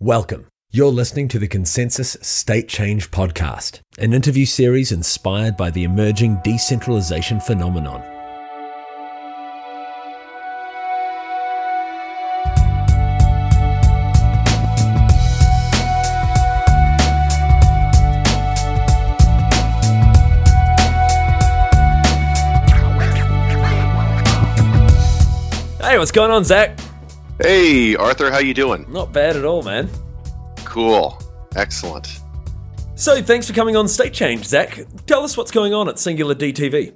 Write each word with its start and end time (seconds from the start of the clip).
Welcome. 0.00 0.48
You're 0.70 0.92
listening 0.92 1.28
to 1.28 1.38
the 1.38 1.48
Consensus 1.48 2.18
State 2.20 2.68
Change 2.68 3.10
Podcast, 3.10 3.80
an 3.96 4.12
interview 4.12 4.44
series 4.44 4.92
inspired 4.92 5.56
by 5.56 5.70
the 5.70 5.84
emerging 5.84 6.40
decentralization 6.44 7.40
phenomenon. 7.40 8.02
Hey, 25.80 25.96
what's 25.96 26.12
going 26.12 26.30
on, 26.30 26.44
Zach? 26.44 26.85
Hey, 27.38 27.94
Arthur, 27.96 28.30
how 28.30 28.38
you 28.38 28.54
doing? 28.54 28.86
Not 28.88 29.12
bad 29.12 29.36
at 29.36 29.44
all, 29.44 29.62
man. 29.62 29.90
Cool. 30.64 31.18
Excellent. 31.54 32.20
So, 32.94 33.22
thanks 33.22 33.46
for 33.46 33.52
coming 33.52 33.76
on 33.76 33.88
State 33.88 34.14
Change, 34.14 34.46
Zach. 34.46 34.80
Tell 35.06 35.22
us 35.22 35.36
what's 35.36 35.50
going 35.50 35.74
on 35.74 35.86
at 35.90 35.98
Singular 35.98 36.34
DTV. 36.34 36.94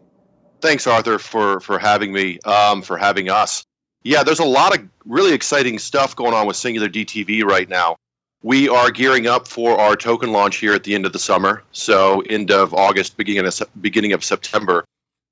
Thanks, 0.63 0.87
Arthur, 0.87 1.19
for 1.19 1.61
for 1.61 1.79
having 1.79 2.11
me, 2.11 2.39
um, 2.47 2.81
for 2.81 2.97
having 2.97 3.29
us. 3.29 3.65
Yeah, 4.03 4.23
there's 4.23 4.39
a 4.39 4.45
lot 4.45 4.75
of 4.75 4.89
really 5.05 5.35
exciting 5.35 5.79
stuff 5.79 6.17
going 6.17 6.33
on 6.33 6.47
with 6.47 6.57
Singular 6.57 6.89
DTV 6.89 7.45
right 7.45 7.69
now. 7.69 7.97
We 8.43 8.67
are 8.71 8.91
gearing 8.91 9.27
up 9.27 9.47
for 9.47 9.79
our 9.79 9.95
token 9.95 10.33
launch 10.33 10.57
here 10.57 10.73
at 10.73 10.85
the 10.85 10.95
end 10.95 11.05
of 11.05 11.13
the 11.13 11.19
summer, 11.19 11.63
so 11.73 12.23
end 12.23 12.51
of 12.51 12.73
August, 12.73 13.19
beginning 13.19 13.47
of 13.47 13.63
beginning 13.83 14.15
of 14.15 14.25
September, 14.25 14.87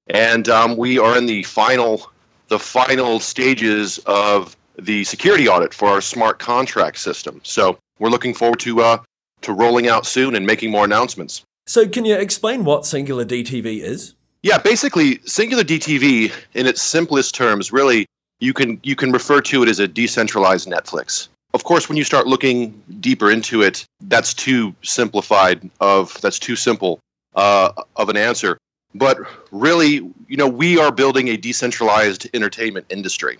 and 0.08 0.50
um, 0.50 0.77
we 0.77 0.98
are 0.98 1.16
in 1.16 1.24
the 1.24 1.44
final 1.44 2.10
the 2.48 2.58
final 2.58 3.20
stages 3.20 3.96
of 4.04 4.54
the 4.80 5.05
security 5.05 5.48
audit 5.48 5.74
for 5.74 5.88
our 5.88 6.00
smart 6.00 6.38
contract 6.38 6.98
system. 6.98 7.41
So 7.42 7.78
we're 7.98 8.10
looking 8.10 8.34
forward 8.34 8.60
to 8.60 8.80
uh, 8.80 8.98
to 9.42 9.52
rolling 9.52 9.88
out 9.88 10.06
soon 10.06 10.34
and 10.34 10.46
making 10.46 10.70
more 10.70 10.84
announcements. 10.84 11.42
So, 11.66 11.86
can 11.86 12.05
you 12.05 12.16
explain 12.16 12.64
what 12.64 12.86
Singular 12.86 13.25
DTV 13.25 13.83
is? 13.83 14.14
Yeah, 14.42 14.58
basically, 14.58 15.20
Singular 15.27 15.64
DTV, 15.64 16.33
in 16.55 16.67
its 16.67 16.80
simplest 16.80 17.34
terms, 17.34 17.72
really 17.72 18.06
you 18.41 18.55
can 18.55 18.80
you 18.83 18.97
can 18.97 19.12
refer 19.12 19.41
to 19.42 19.62
it 19.62 19.69
as 19.69 19.78
a 19.78 19.89
decentralized 19.89 20.69
Netflix. 20.69 21.28
Of 21.55 21.64
course, 21.64 21.89
when 21.89 21.97
you 21.97 22.05
start 22.05 22.27
looking 22.27 22.83
deeper 23.00 23.30
into 23.30 23.62
it, 23.62 23.84
that's 24.02 24.34
too 24.34 24.74
simplified. 24.83 25.69
Of 25.80 26.19
that's 26.20 26.39
too 26.39 26.56
simple 26.56 27.00
uh, 27.34 27.72
of 27.97 28.08
an 28.08 28.17
answer. 28.17 28.58
But 28.95 29.19
really, 29.50 29.95
you 30.28 30.36
know, 30.36 30.48
we 30.48 30.78
are 30.78 30.91
building 30.91 31.28
a 31.28 31.36
decentralized 31.36 32.28
entertainment 32.33 32.86
industry. 32.89 33.39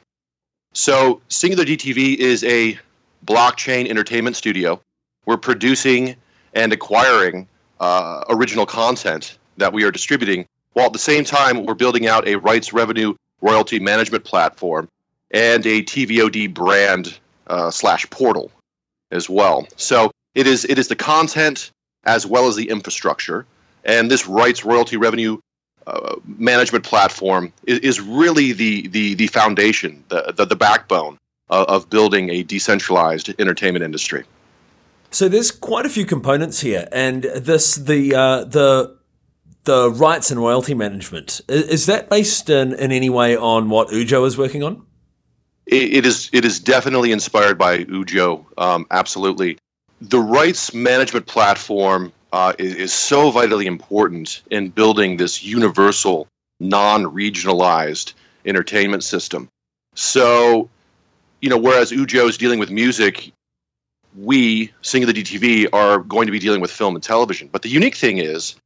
So, 0.73 1.21
Singular 1.29 1.65
DTV 1.65 2.17
is 2.17 2.45
a 2.45 2.79
blockchain 3.25 3.89
entertainment 3.89 4.37
studio. 4.37 4.81
We're 5.27 5.37
producing 5.37 6.17
and 6.55 6.73
acquiring 6.73 7.49
uh, 7.81 8.25
original 8.29 8.67
content 8.67 9.39
that 9.57 9.73
we 9.73 9.85
are 9.85 9.91
distributing, 9.91 10.47
while 10.75 10.87
at 10.87 10.93
the 10.93 10.99
same 10.99 11.25
time, 11.25 11.65
we're 11.65 11.75
building 11.75 12.07
out 12.07 12.29
a 12.29 12.37
rights 12.37 12.73
revenue 12.73 13.15
royalty 13.41 13.81
management 13.81 14.25
platform 14.25 14.89
and 15.31 15.67
a 15.67 15.83
TVOD 15.83 16.55
brand 16.55 17.19
uh, 17.49 17.71
slash 17.71 18.09
portal 18.11 18.51
as 19.11 19.29
well. 19.29 19.67
So, 19.77 20.11
it 20.35 20.47
is 20.47 20.65
it 20.67 20.79
is 20.79 20.89
the 20.89 20.97
content 20.97 21.73
as 22.05 22.27
well 22.27 22.47
as 22.47 22.57
the 22.57 22.69
infrastructure, 22.69 23.47
and 23.85 24.11
this 24.11 24.29
rights 24.29 24.65
royalty 24.65 24.97
revenue 24.97 25.39
uh, 25.89 26.17
management 26.36 26.84
platform 26.84 27.53
is, 27.67 27.78
is, 27.81 28.00
really 28.00 28.53
the, 28.53 28.89
the, 28.89 29.14
the 29.14 29.27
foundation, 29.28 30.05
the, 30.08 30.33
the, 30.36 30.44
the 30.44 30.56
backbone 30.56 31.19
of, 31.48 31.67
of 31.67 31.91
building 31.91 32.31
a 32.31 32.42
decentralized 32.42 33.34
entertainment 33.41 33.84
industry. 33.84 34.25
So 35.11 35.28
there's 35.28 35.50
quite 35.50 35.86
a 35.86 35.89
few 35.89 36.05
components 36.05 36.61
here, 36.61 36.86
and 36.92 37.22
this 37.22 37.77
the 37.77 38.14
uh, 38.14 38.44
the 38.44 38.98
the 39.64 39.91
rights 39.91 40.31
and 40.31 40.39
royalty 40.39 40.75
management 40.75 41.41
is 41.48 41.86
that 41.86 42.11
based 42.11 42.50
in, 42.50 42.75
in 42.75 42.93
any 42.93 43.09
way 43.09 43.34
on 43.34 43.71
what 43.71 43.88
Ujo 43.88 44.27
is 44.27 44.37
working 44.37 44.62
on? 44.62 44.84
it, 45.69 45.94
it 45.94 46.06
is 46.06 46.31
it 46.32 46.44
is 46.44 46.59
definitely 46.59 47.12
inspired 47.12 47.59
by 47.59 47.84
Ujo, 47.84 48.44
um, 48.59 48.87
absolutely. 48.91 49.59
The 50.00 50.19
rights 50.19 50.72
management 50.75 51.27
platform 51.27 52.12
uh, 52.33 52.53
is, 52.59 52.75
is 52.75 52.93
so 52.93 53.31
vitally 53.31 53.66
important 53.66 54.43
in 54.50 54.69
building 54.69 55.16
this 55.16 55.43
universal, 55.43 56.28
non-regionalized 56.61 58.12
entertainment 58.44 59.03
system. 59.03 59.49
So, 59.94 60.69
you 61.41 61.50
know, 61.50 61.59
whereas 61.59 61.93
Ujo 61.93 62.28
is 62.28 62.39
dealing 62.39 62.59
with 62.59 62.71
music, 62.71 63.33
we, 64.16 64.72
Singular 64.83 65.12
DTV, 65.12 65.69
are 65.72 65.99
going 65.99 66.27
to 66.27 66.33
be 66.33 66.39
dealing 66.39 66.61
with 66.61 66.71
film 66.71 66.94
and 66.94 67.03
television. 67.03 67.49
But 67.50 67.62
the 67.62 67.69
unique 67.69 67.94
thing 67.94 68.19
is, 68.19 68.56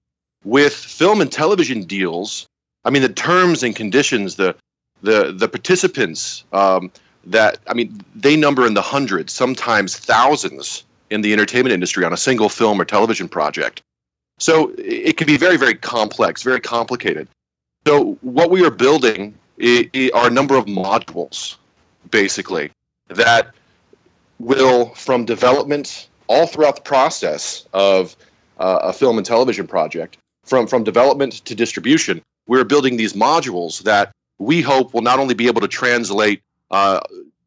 with 0.45 0.75
film 0.75 1.21
and 1.21 1.31
television 1.31 1.85
deals, 1.85 2.47
I 2.85 2.91
mean, 2.91 3.03
the 3.03 3.09
terms 3.09 3.63
and 3.63 3.75
conditions, 3.75 4.37
the 4.37 4.57
the 5.03 5.33
the 5.33 5.49
participants 5.49 6.45
um, 6.53 6.91
that 7.27 7.59
I 7.67 7.75
mean, 7.75 8.01
they 8.15 8.37
number 8.37 8.67
in 8.67 8.75
the 8.75 8.83
hundreds, 8.83 9.33
sometimes 9.33 9.97
thousands 9.97 10.85
in 11.13 11.21
the 11.21 11.33
entertainment 11.33 11.73
industry 11.73 12.05
on 12.05 12.13
a 12.13 12.17
single 12.17 12.49
film 12.49 12.81
or 12.81 12.85
television 12.85 13.29
project. 13.29 13.83
So 14.39 14.73
it 14.79 15.17
can 15.19 15.27
be 15.27 15.37
very, 15.37 15.57
very 15.57 15.75
complex, 15.75 16.43
very 16.43 16.61
complicated. 16.61 17.29
So 17.87 18.15
what 18.23 18.51
we 18.51 18.65
are 18.65 18.71
building 18.71 19.35
are 19.61 20.27
a 20.27 20.31
number 20.31 20.57
of 20.57 20.65
modules, 20.67 21.57
basically, 22.11 22.71
that 23.09 23.51
will, 24.39 24.87
from 24.95 25.25
development 25.25 26.09
all 26.29 26.47
throughout 26.47 26.77
the 26.77 26.83
process 26.83 27.67
of 27.73 28.17
uh, 28.59 28.79
a 28.83 28.93
film 28.93 29.19
and 29.19 29.27
television 29.27 29.67
project, 29.67 30.17
from 30.45 30.67
from 30.67 30.83
development 30.83 31.33
to 31.45 31.55
distribution, 31.55 32.23
we're 32.49 32.65
building 32.65 32.97
these 32.97 33.13
modules 33.13 33.83
that 33.83 34.13
we 34.39 34.61
hope 34.61 34.95
will 34.95 35.03
not 35.03 35.19
only 35.19 35.35
be 35.35 35.47
able 35.47 35.61
to 35.61 35.69
translate 35.69 36.43
uh, 36.71 37.01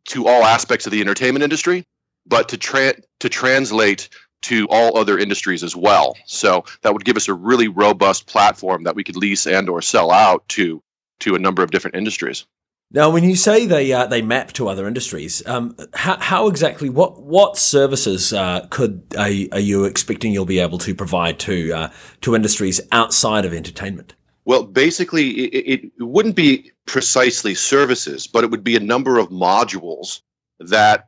to 0.05 0.27
all 0.27 0.43
aspects 0.45 0.85
of 0.85 0.91
the 0.91 1.01
entertainment 1.01 1.43
industry, 1.43 1.83
but 2.25 2.49
to 2.49 2.57
tra- 2.57 2.95
to 3.19 3.29
translate 3.29 4.09
to 4.43 4.67
all 4.69 4.97
other 4.97 5.17
industries 5.17 5.63
as 5.63 5.75
well. 5.75 6.15
So 6.25 6.65
that 6.83 6.93
would 6.93 7.03
give 7.03 7.17
us 7.17 7.27
a 7.27 7.33
really 7.33 7.67
robust 7.67 8.27
platform 8.27 8.83
that 8.83 8.95
we 8.95 9.03
could 9.03 9.15
lease 9.15 9.47
and 9.47 9.67
or 9.69 9.81
sell 9.81 10.11
out 10.11 10.47
to 10.49 10.81
to 11.21 11.35
a 11.35 11.39
number 11.39 11.63
of 11.63 11.71
different 11.71 11.95
industries. 11.95 12.45
Now, 12.91 13.09
when 13.09 13.23
you 13.23 13.35
say 13.35 13.65
they 13.65 13.91
uh, 13.91 14.05
they 14.05 14.21
map 14.21 14.53
to 14.53 14.67
other 14.67 14.87
industries, 14.87 15.45
um, 15.47 15.75
how, 15.93 16.17
how, 16.19 16.47
exactly 16.47 16.89
what 16.89 17.21
what 17.21 17.57
services 17.57 18.31
uh, 18.31 18.67
could 18.69 19.03
are, 19.17 19.31
are, 19.51 19.59
you 19.59 19.85
expecting 19.85 20.31
you'll 20.31 20.45
be 20.45 20.59
able 20.59 20.77
to 20.79 20.93
provide 20.93 21.39
to 21.39 21.73
uh, 21.73 21.89
to 22.21 22.35
industries 22.35 22.79
outside 22.91 23.43
of 23.43 23.53
entertainment? 23.53 24.13
Well, 24.45 24.63
basically, 24.63 25.29
it, 25.31 25.83
it 25.83 25.91
wouldn't 25.99 26.35
be 26.35 26.71
precisely 26.85 27.55
services, 27.55 28.27
but 28.27 28.43
it 28.43 28.51
would 28.51 28.63
be 28.63 28.75
a 28.75 28.79
number 28.79 29.17
of 29.17 29.29
modules 29.29 30.21
that 30.59 31.05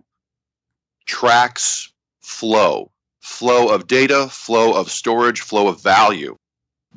tracks 1.08 1.92
flow 2.22 2.92
flow 3.28 3.68
of 3.68 3.88
data, 3.88 4.28
flow 4.30 4.74
of 4.74 4.90
storage, 4.90 5.42
flow 5.42 5.68
of 5.68 5.82
value, 5.82 6.38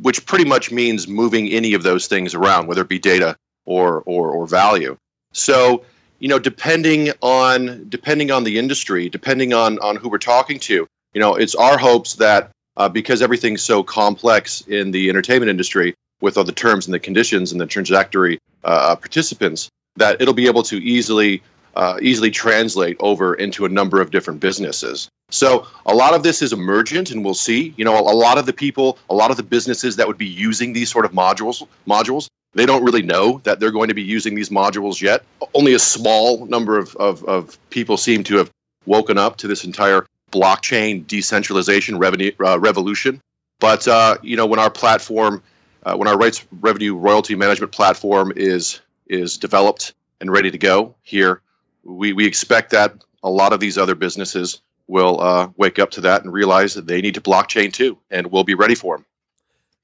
which 0.01 0.25
pretty 0.27 0.45
much 0.45 0.71
means 0.71 1.09
moving 1.09 1.49
any 1.49 1.75
of 1.75 1.83
those 1.83 2.07
things 2.07 2.35
around, 2.35 2.69
whether 2.69 2.83
it 2.83 2.89
be 2.89 3.01
data 3.01 3.37
or, 3.65 4.03
or, 4.07 4.31
or 4.31 4.47
value. 4.47 4.97
So, 5.33 5.85
you 6.21 6.29
know, 6.29 6.39
depending 6.39 7.11
on 7.21 7.89
depending 7.89 8.31
on 8.31 8.45
the 8.45 8.59
industry, 8.59 9.09
depending 9.09 9.53
on 9.53 9.79
on 9.81 9.97
who 9.97 10.09
we're 10.09 10.19
talking 10.19 10.61
to, 10.61 10.87
you 11.15 11.21
know, 11.21 11.35
it's 11.35 11.57
our 11.57 11.77
hopes 11.77 12.15
that 12.15 12.51
uh, 12.77 12.89
because 12.89 13.23
everything's 13.23 13.63
so 13.63 13.83
complex 13.83 14.61
in 14.63 14.93
the 14.93 15.09
entertainment 15.09 15.51
industry 15.51 15.95
with 16.21 16.39
all 16.39 16.45
the 16.45 16.53
terms 16.53 16.87
and 16.87 16.95
the 16.95 17.01
conditions 17.01 17.51
and 17.53 17.61
the 17.61 17.67
trajectory 17.67 18.39
uh, 18.63 18.95
participants, 18.95 19.69
that 19.97 20.21
it'll 20.21 20.35
be 20.35 20.47
able 20.47 20.63
to 20.63 20.77
easily 20.77 21.43
uh, 21.77 21.99
easily 22.03 22.31
translate 22.31 22.97
over 23.01 23.35
into 23.35 23.65
a 23.65 23.69
number 23.69 24.01
of 24.01 24.11
different 24.11 24.41
businesses. 24.41 25.09
So 25.31 25.67
a 25.87 25.95
lot 25.95 26.15
of 26.15 26.23
this 26.23 26.43
is 26.43 26.53
emergent, 26.53 27.11
and 27.11 27.25
we'll 27.25 27.35
see. 27.35 27.73
You 27.77 27.85
know, 27.85 27.99
a, 27.99 28.03
lot 28.03 28.39
of 28.39 28.47
the 28.47 28.53
people, 28.53 28.99
a 29.09 29.15
lot 29.15 29.31
of 29.31 29.37
the 29.37 29.43
businesses 29.43 29.97
that 29.97 30.07
would 30.09 30.19
be 30.19 30.27
using 30.27 30.73
these 30.73 30.91
sort 30.91 31.05
of 31.05 31.13
modules, 31.13 31.67
modules, 31.87 32.29
they 32.53 32.67
don't 32.67 32.85
really 32.85 33.03
know 33.03 33.41
that 33.45 33.61
they're 33.61 33.71
going 33.71 33.89
to 33.89 33.95
be 33.95 34.03
using 34.03 34.35
these 34.35 34.49
modules 34.49 35.01
yet. 35.01 35.25
Only 35.55 35.75
a 35.75 35.79
small 35.79 36.47
number 36.47 36.79
of, 36.79 36.97
of, 36.97 37.25
of 37.25 37.71
people 37.71 37.97
seem 37.97 38.25
to 38.25 38.39
have 38.39 38.51
woken 38.87 39.19
up 39.19 39.37
to 39.37 39.47
this 39.47 39.65
entire 39.65 40.05
blockchain 40.33 41.07
decentralization 41.07 41.99
revenue 41.99 42.33
uh, 42.45 42.59
revolution. 42.59 43.21
But 43.61 43.87
uh, 43.87 44.17
you 44.23 44.37
know, 44.37 44.47
when 44.47 44.59
our 44.59 44.71
platform, 44.71 45.43
uh, 45.85 45.97
when 45.97 46.09
our 46.09 46.19
rights 46.19 46.45
revenue 46.61 46.97
royalty 46.97 47.37
management 47.37 47.73
platform 47.73 48.33
is 48.35 48.81
is 49.07 49.39
developed 49.39 49.93
and 50.21 50.31
ready 50.31 50.51
to 50.51 50.59
go 50.59 50.95
here 51.03 51.41
we, 51.85 52.13
we 52.13 52.27
expect 52.27 52.71
that 52.71 52.95
a 53.23 53.31
lot 53.31 53.53
of 53.53 53.61
these 53.61 53.79
other 53.79 53.95
businesses 53.95 54.61
will 54.87 55.21
uh, 55.21 55.49
wake 55.57 55.79
up 55.79 55.91
to 55.93 56.01
that 56.01 56.25
and 56.25 56.33
realize 56.33 56.75
that 56.75 56.87
they 56.87 57.01
need 57.01 57.15
to 57.15 57.21
blockchain 57.21 57.73
too, 57.73 57.97
and 58.11 58.31
we'll 58.31 58.45
be 58.45 58.55
ready 58.55 58.75
for 58.75 58.97
them. 58.97 59.07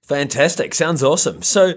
Fantastic. 0.02 0.74
Sounds 0.74 1.02
awesome. 1.02 1.42
So, 1.42 1.74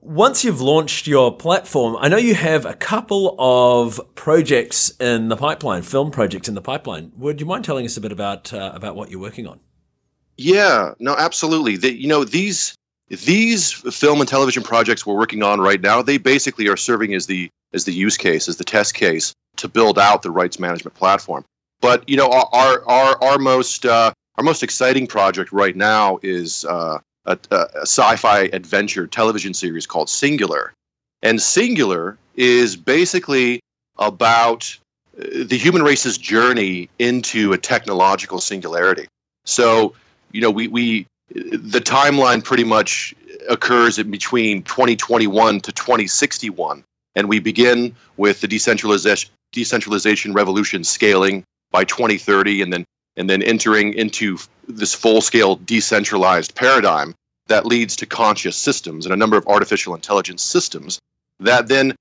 once 0.00 0.44
you've 0.44 0.60
launched 0.60 1.06
your 1.06 1.36
platform, 1.36 1.96
I 1.98 2.08
know 2.08 2.16
you 2.16 2.34
have 2.34 2.64
a 2.64 2.74
couple 2.74 3.34
of 3.38 4.00
projects 4.14 4.90
in 5.00 5.28
the 5.28 5.36
pipeline, 5.36 5.82
film 5.82 6.10
projects 6.10 6.48
in 6.48 6.54
the 6.54 6.62
pipeline. 6.62 7.12
Would 7.16 7.40
you 7.40 7.46
mind 7.46 7.64
telling 7.64 7.84
us 7.84 7.96
a 7.96 8.00
bit 8.00 8.12
about 8.12 8.52
uh, 8.52 8.72
about 8.74 8.94
what 8.94 9.10
you're 9.10 9.20
working 9.20 9.46
on? 9.46 9.58
Yeah, 10.36 10.92
no, 11.00 11.16
absolutely. 11.16 11.76
The, 11.76 11.92
you 11.92 12.08
know 12.08 12.24
these 12.24 12.76
these 13.08 13.72
film 13.72 14.20
and 14.20 14.28
television 14.28 14.62
projects 14.62 15.06
we're 15.06 15.16
working 15.16 15.42
on 15.42 15.60
right 15.60 15.80
now, 15.80 16.02
they 16.02 16.18
basically 16.18 16.68
are 16.68 16.76
serving 16.76 17.14
as 17.14 17.26
the 17.26 17.50
as 17.72 17.84
the 17.84 17.92
use 17.92 18.16
case, 18.16 18.48
as 18.48 18.56
the 18.56 18.64
test 18.64 18.94
case 18.94 19.34
to 19.56 19.68
build 19.68 19.98
out 19.98 20.22
the 20.22 20.30
rights 20.30 20.58
management 20.58 20.94
platform. 20.94 21.44
But 21.80 22.08
you 22.08 22.16
know, 22.16 22.30
our 22.30 22.84
our 22.86 23.22
our 23.22 23.38
most 23.38 23.84
uh, 23.84 24.12
our 24.36 24.44
most 24.44 24.62
exciting 24.62 25.06
project 25.06 25.52
right 25.52 25.76
now 25.76 26.18
is 26.22 26.64
uh, 26.64 26.98
a, 27.26 27.38
a 27.50 27.82
sci-fi 27.82 28.50
adventure 28.52 29.06
television 29.06 29.54
series 29.54 29.86
called 29.86 30.08
Singular, 30.08 30.72
and 31.22 31.40
Singular 31.40 32.18
is 32.36 32.76
basically 32.76 33.60
about 33.98 34.76
uh, 35.18 35.44
the 35.44 35.56
human 35.56 35.82
race's 35.82 36.18
journey 36.18 36.88
into 36.98 37.52
a 37.52 37.58
technological 37.58 38.40
singularity. 38.40 39.06
So, 39.44 39.94
you 40.32 40.40
know, 40.40 40.50
we, 40.50 40.68
we 40.68 41.06
the 41.30 41.80
timeline 41.80 42.44
pretty 42.44 42.64
much 42.64 43.14
occurs 43.48 43.98
in 43.98 44.10
between 44.10 44.62
2021 44.62 45.60
to 45.60 45.72
2061, 45.72 46.84
and 47.14 47.28
we 47.28 47.38
begin 47.38 47.94
with 48.16 48.40
the 48.40 48.48
decentralization 48.48 49.30
decentralization 49.52 50.32
revolution 50.32 50.84
scaling 50.84 51.44
by 51.70 51.84
2030, 51.84 52.62
and 52.62 52.72
then 52.72 52.84
and 53.16 53.30
then 53.30 53.42
entering 53.42 53.94
into 53.94 54.38
this 54.68 54.94
full 54.94 55.20
scale 55.20 55.56
decentralized 55.56 56.54
paradigm 56.54 57.14
that 57.46 57.64
leads 57.64 57.96
to 57.96 58.06
conscious 58.06 58.56
systems 58.56 59.06
and 59.06 59.12
a 59.12 59.16
number 59.16 59.36
of 59.36 59.46
artificial 59.46 59.94
intelligence 59.94 60.42
systems 60.42 61.00
that 61.40 61.68
then 61.68 61.94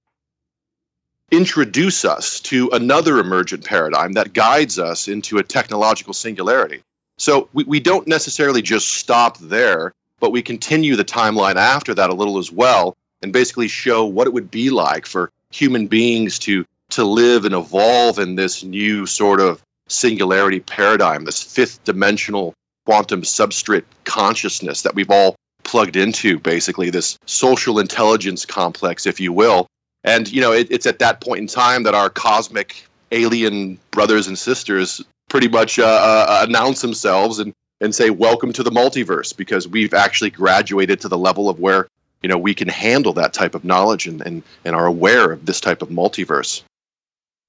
introduce 1.31 2.05
us 2.05 2.39
to 2.39 2.69
another 2.71 3.19
emergent 3.19 3.63
paradigm 3.63 4.13
that 4.13 4.33
guides 4.33 4.77
us 4.77 5.07
into 5.07 5.37
a 5.37 5.43
technological 5.43 6.13
singularity. 6.13 6.81
So 7.17 7.49
we, 7.53 7.63
we 7.63 7.79
don't 7.79 8.07
necessarily 8.07 8.61
just 8.61 8.93
stop 8.93 9.37
there, 9.39 9.93
but 10.19 10.31
we 10.31 10.41
continue 10.41 10.95
the 10.95 11.05
timeline 11.05 11.55
after 11.55 11.93
that 11.93 12.09
a 12.09 12.13
little 12.13 12.37
as 12.37 12.51
well 12.51 12.95
and 13.21 13.33
basically 13.33 13.67
show 13.67 14.05
what 14.05 14.27
it 14.27 14.33
would 14.33 14.51
be 14.51 14.69
like 14.69 15.05
for 15.05 15.31
human 15.51 15.87
beings 15.87 16.37
to 16.39 16.65
to 16.91 17.03
live 17.03 17.45
and 17.45 17.55
evolve 17.55 18.19
in 18.19 18.35
this 18.35 18.63
new 18.63 19.05
sort 19.05 19.39
of 19.39 19.61
singularity 19.87 20.59
paradigm, 20.59 21.25
this 21.25 21.41
fifth 21.41 21.83
dimensional 21.83 22.53
quantum 22.85 23.21
substrate 23.23 23.83
consciousness 24.03 24.81
that 24.83 24.95
we've 24.95 25.09
all 25.09 25.35
plugged 25.63 25.95
into, 25.95 26.39
basically, 26.39 26.89
this 26.89 27.17
social 27.25 27.79
intelligence 27.79 28.45
complex, 28.45 29.05
if 29.05 29.19
you 29.19 29.33
will. 29.33 29.67
And, 30.03 30.31
you 30.31 30.39
know, 30.39 30.51
it, 30.51 30.67
it's 30.69 30.85
at 30.85 30.99
that 30.99 31.19
point 31.19 31.39
in 31.39 31.47
time 31.47 31.83
that 31.83 31.95
our 31.95 32.09
cosmic 32.09 32.85
alien 33.11 33.79
brothers 33.91 34.27
and 34.27 34.37
sisters 34.37 35.03
pretty 35.29 35.47
much 35.47 35.79
uh, 35.79 35.83
uh, 35.83 36.45
announce 36.47 36.81
themselves 36.81 37.39
and, 37.39 37.53
and 37.81 37.93
say, 37.93 38.11
Welcome 38.11 38.53
to 38.53 38.63
the 38.63 38.69
multiverse, 38.69 39.35
because 39.35 39.67
we've 39.67 39.93
actually 39.93 40.29
graduated 40.29 41.01
to 41.01 41.07
the 41.07 41.17
level 41.17 41.49
of 41.49 41.59
where, 41.59 41.87
you 42.21 42.29
know, 42.29 42.37
we 42.37 42.53
can 42.53 42.67
handle 42.67 43.13
that 43.13 43.33
type 43.33 43.55
of 43.55 43.65
knowledge 43.65 44.05
and, 44.05 44.21
and, 44.21 44.43
and 44.63 44.75
are 44.75 44.85
aware 44.85 45.31
of 45.31 45.47
this 45.47 45.59
type 45.59 45.81
of 45.81 45.89
multiverse. 45.89 46.61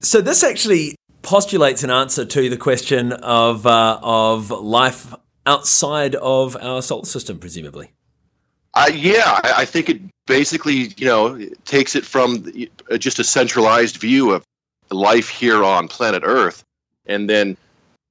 So, 0.01 0.21
this 0.21 0.43
actually 0.43 0.95
postulates 1.21 1.83
an 1.83 1.89
answer 1.89 2.23
to 2.23 2.49
the 2.49 2.57
question 2.57 3.13
of 3.13 3.65
uh, 3.65 3.99
of 4.01 4.51
life 4.51 5.13
outside 5.45 6.15
of 6.15 6.55
our 6.57 6.81
solar 6.81 7.05
system, 7.05 7.39
presumably. 7.39 7.91
Uh, 8.73 8.91
yeah, 8.93 9.39
I, 9.43 9.65
think 9.65 9.89
it 9.89 10.01
basically, 10.27 10.93
you 10.97 11.07
know, 11.07 11.39
takes 11.65 11.95
it 11.95 12.05
from 12.05 12.45
just 12.99 13.17
a 13.17 13.23
centralized 13.23 13.97
view 13.97 14.31
of 14.31 14.43
life 14.91 15.29
here 15.29 15.63
on 15.63 15.87
planet 15.87 16.21
Earth, 16.23 16.63
and 17.07 17.27
then 17.27 17.57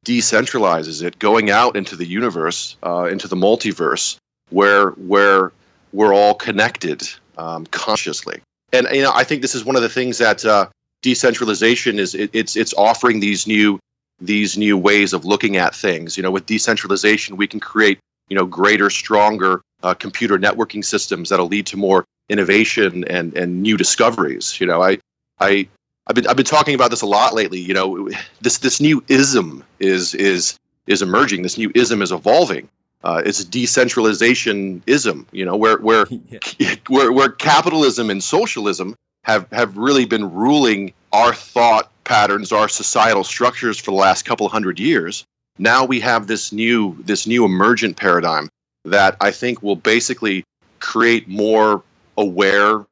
decentralizes 0.04 1.04
it, 1.04 1.20
going 1.20 1.50
out 1.50 1.76
into 1.76 1.94
the 1.94 2.06
universe, 2.06 2.76
uh, 2.84 3.04
into 3.04 3.28
the 3.28 3.36
multiverse, 3.36 4.16
where 4.50 4.90
where 4.90 5.52
we're 5.92 6.12
all 6.12 6.34
connected 6.34 7.08
um, 7.38 7.64
consciously. 7.66 8.40
And 8.72 8.88
you 8.90 9.02
know, 9.02 9.12
I 9.14 9.22
think 9.22 9.42
this 9.42 9.54
is 9.54 9.64
one 9.64 9.76
of 9.76 9.82
the 9.82 9.88
things 9.88 10.18
that 10.18 10.44
uh, 10.44 10.66
decentralization 11.06 12.00
is 12.00 12.16
it, 12.16 12.30
it's 12.32 12.56
it's 12.56 12.74
offering 12.74 13.20
these 13.20 13.46
new 13.46 13.78
these 14.20 14.58
new 14.58 14.76
ways 14.76 15.12
of 15.12 15.24
looking 15.24 15.56
at 15.56 15.72
things. 15.72 16.16
You 16.16 16.24
know, 16.24 16.32
with 16.32 16.46
decentralization, 16.46 17.36
we 17.36 17.46
can 17.46 17.60
create 17.60 18.00
you 18.28 18.36
know 18.36 18.44
greater, 18.44 18.90
stronger 18.90 19.62
uh, 19.84 19.94
computer 19.94 20.36
networking 20.36 20.84
systems 20.84 21.28
that'll 21.28 21.46
lead 21.46 21.66
to 21.66 21.76
more 21.76 22.04
innovation 22.28 23.04
and 23.04 23.36
and 23.36 23.62
new 23.62 23.76
discoveries. 23.76 24.60
You 24.60 24.66
know, 24.66 24.82
I 24.82 24.98
I 25.38 25.68
I've 26.08 26.16
been 26.16 26.26
I've 26.26 26.36
been 26.36 26.52
talking 26.56 26.74
about 26.74 26.90
this 26.90 27.02
a 27.02 27.06
lot 27.06 27.34
lately. 27.34 27.60
You 27.60 27.74
know, 27.74 28.10
this 28.40 28.58
this 28.58 28.80
new 28.80 29.04
ism 29.06 29.62
is 29.78 30.12
is 30.12 30.58
is 30.88 31.02
emerging. 31.02 31.42
This 31.42 31.56
new 31.56 31.70
ism 31.76 32.02
is 32.02 32.10
evolving. 32.10 32.68
Uh, 33.04 33.22
it's 33.24 33.44
decentralization 33.44 34.82
ism. 34.88 35.24
You 35.30 35.44
know, 35.44 35.54
where 35.54 35.78
where, 35.78 36.06
yeah. 36.58 36.74
where 36.88 37.12
where 37.12 37.28
capitalism 37.28 38.10
and 38.10 38.24
socialism 38.24 38.96
have 39.26 39.48
have 39.50 39.76
really 39.76 40.06
been 40.06 40.32
ruling 40.32 40.92
our 41.12 41.34
thought 41.34 41.90
patterns, 42.04 42.52
our 42.52 42.68
societal 42.68 43.24
structures 43.24 43.76
for 43.76 43.90
the 43.90 43.96
last 43.96 44.24
couple 44.24 44.48
hundred 44.48 44.78
years. 44.78 45.24
Now 45.58 45.84
we 45.84 45.98
have 46.00 46.28
this 46.28 46.52
new 46.52 46.96
this 47.02 47.26
new 47.26 47.44
emergent 47.44 47.96
paradigm 47.96 48.48
that 48.84 49.16
I 49.20 49.32
think 49.32 49.62
will 49.62 49.76
basically 49.76 50.44
create 50.78 51.26
more 51.26 51.82
aware, 52.16 52.86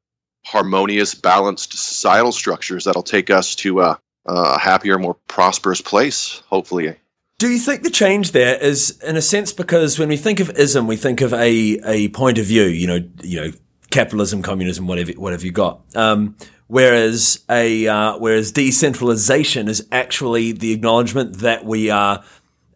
harmonious, 0.45 1.15
balanced 1.15 1.73
societal 1.73 2.33
structures 2.33 2.85
that'll 2.85 3.05
take 3.05 3.31
us 3.31 3.55
to 3.57 3.83
a, 3.83 3.99
a 4.27 4.59
happier, 4.59 4.99
more 4.99 5.17
prosperous 5.29 5.81
place, 5.81 6.43
hopefully. 6.49 6.97
Do 7.39 7.49
you 7.49 7.59
think 7.59 7.83
the 7.83 7.91
change 7.91 8.33
there 8.33 8.57
is, 8.57 8.99
in 9.03 9.17
a 9.17 9.23
sense, 9.23 9.53
because 9.53 9.99
when 9.99 10.09
we 10.09 10.17
think 10.17 10.41
of 10.41 10.51
ism, 10.51 10.87
we 10.87 10.97
think 10.97 11.21
of 11.21 11.33
a, 11.33 11.79
a 11.85 12.09
point 12.09 12.39
of 12.39 12.47
view, 12.47 12.65
you 12.65 12.87
know, 12.87 13.01
you 13.23 13.41
know, 13.41 13.53
capitalism, 13.95 14.43
communism, 14.43 14.87
whatever, 14.87 15.13
whatever 15.13 15.47
you 15.47 15.53
got. 15.53 15.81
Um, 15.97 16.37
whereas 16.67 17.45
a 17.49 17.87
uh, 17.87 18.19
whereas 18.19 18.53
decentralization 18.53 19.69
is 19.69 19.87
actually 19.93 20.53
the 20.53 20.73
acknowledgement 20.73 21.39
that 21.39 21.65
we 21.65 21.91
are 21.91 22.23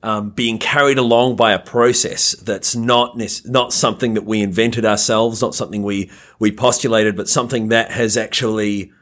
um, 0.03 0.31
being 0.31 0.59
carried 0.59 0.97
along 0.97 1.37
by 1.37 1.53
a 1.53 1.59
process 1.59 2.33
that's 2.37 2.77
not 2.77 3.21
not 3.45 3.73
something 3.73 4.15
that 4.15 4.25
we 4.25 4.41
invented 4.41 4.85
ourselves, 4.85 5.43
not 5.43 5.55
something 5.55 5.83
we 5.83 6.11
we 6.39 6.53
postulated, 6.53 7.17
but 7.17 7.29
something 7.29 7.69
that 7.69 7.91
has 7.91 8.17
actually 8.17 8.93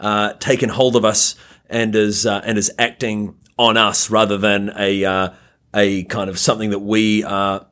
uh, 0.00 0.32
taken 0.34 0.70
hold 0.70 0.96
of 0.96 1.04
us 1.04 1.36
and 1.68 1.94
is 1.94 2.24
uh, 2.26 2.40
and 2.44 2.56
is 2.56 2.72
acting 2.78 3.36
on 3.58 3.76
us 3.76 4.10
rather 4.10 4.38
than 4.38 4.72
a 4.78 5.04
uh, 5.04 5.28
a 5.74 6.04
kind 6.04 6.30
of 6.30 6.38
something 6.38 6.70
that 6.70 6.78
we 6.78 7.22
are 7.22 7.66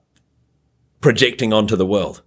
projecting 1.01 1.53
onto 1.55 1.77
the 1.77 1.87
world. 1.87 2.23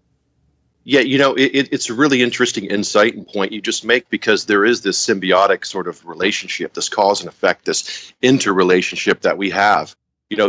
Yeah, 0.89 1.01
you 1.01 1.17
know, 1.17 1.33
it, 1.33 1.67
it's 1.73 1.89
a 1.89 1.93
really 1.93 2.21
interesting 2.23 2.63
insight 2.67 3.13
and 3.13 3.27
point 3.27 3.51
you 3.51 3.59
just 3.59 3.83
make 3.83 4.09
because 4.09 4.45
there 4.45 4.63
is 4.63 4.83
this 4.83 4.97
symbiotic 4.97 5.65
sort 5.65 5.85
of 5.85 6.05
relationship, 6.05 6.73
this 6.75 6.87
cause 6.87 7.19
and 7.19 7.27
effect, 7.27 7.65
this 7.65 8.13
interrelationship 8.21 9.19
that 9.19 9.37
we 9.37 9.49
have. 9.49 9.93
You 10.29 10.37
know, 10.37 10.47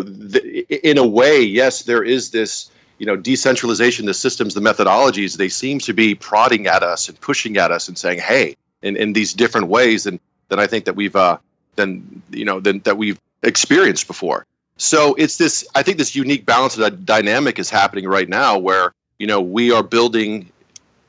in 0.68 0.96
a 0.96 1.04
way, 1.04 1.42
yes, 1.42 1.82
there 1.82 2.04
is 2.04 2.30
this, 2.30 2.70
you 2.98 3.06
know, 3.06 3.16
decentralization, 3.16 4.06
the 4.06 4.14
systems, 4.14 4.54
the 4.54 4.60
methodologies, 4.60 5.36
they 5.36 5.48
seem 5.48 5.80
to 5.80 5.92
be 5.92 6.14
prodding 6.14 6.68
at 6.68 6.84
us 6.84 7.08
and 7.08 7.20
pushing 7.20 7.56
at 7.56 7.72
us 7.72 7.88
and 7.88 7.98
saying, 7.98 8.20
hey, 8.20 8.56
in, 8.80 8.94
in 8.96 9.14
these 9.14 9.34
different 9.34 9.66
ways 9.66 10.04
than, 10.04 10.20
than 10.50 10.60
I 10.60 10.68
think 10.68 10.84
that 10.84 10.94
we've, 10.94 11.16
uh, 11.16 11.38
than, 11.74 12.22
you 12.30 12.44
know, 12.44 12.60
than, 12.60 12.78
that 12.84 12.96
we've 12.96 13.18
experienced 13.42 14.06
before. 14.06 14.46
So 14.76 15.16
it's 15.16 15.36
this, 15.36 15.66
I 15.74 15.82
think 15.82 15.98
this 15.98 16.14
unique 16.14 16.46
balance 16.46 16.78
of 16.78 17.04
dynamic 17.04 17.58
is 17.58 17.70
happening 17.70 18.06
right 18.06 18.28
now 18.28 18.56
where 18.56 18.94
you 19.18 19.26
know, 19.26 19.40
we 19.40 19.72
are 19.72 19.82
building, 19.82 20.50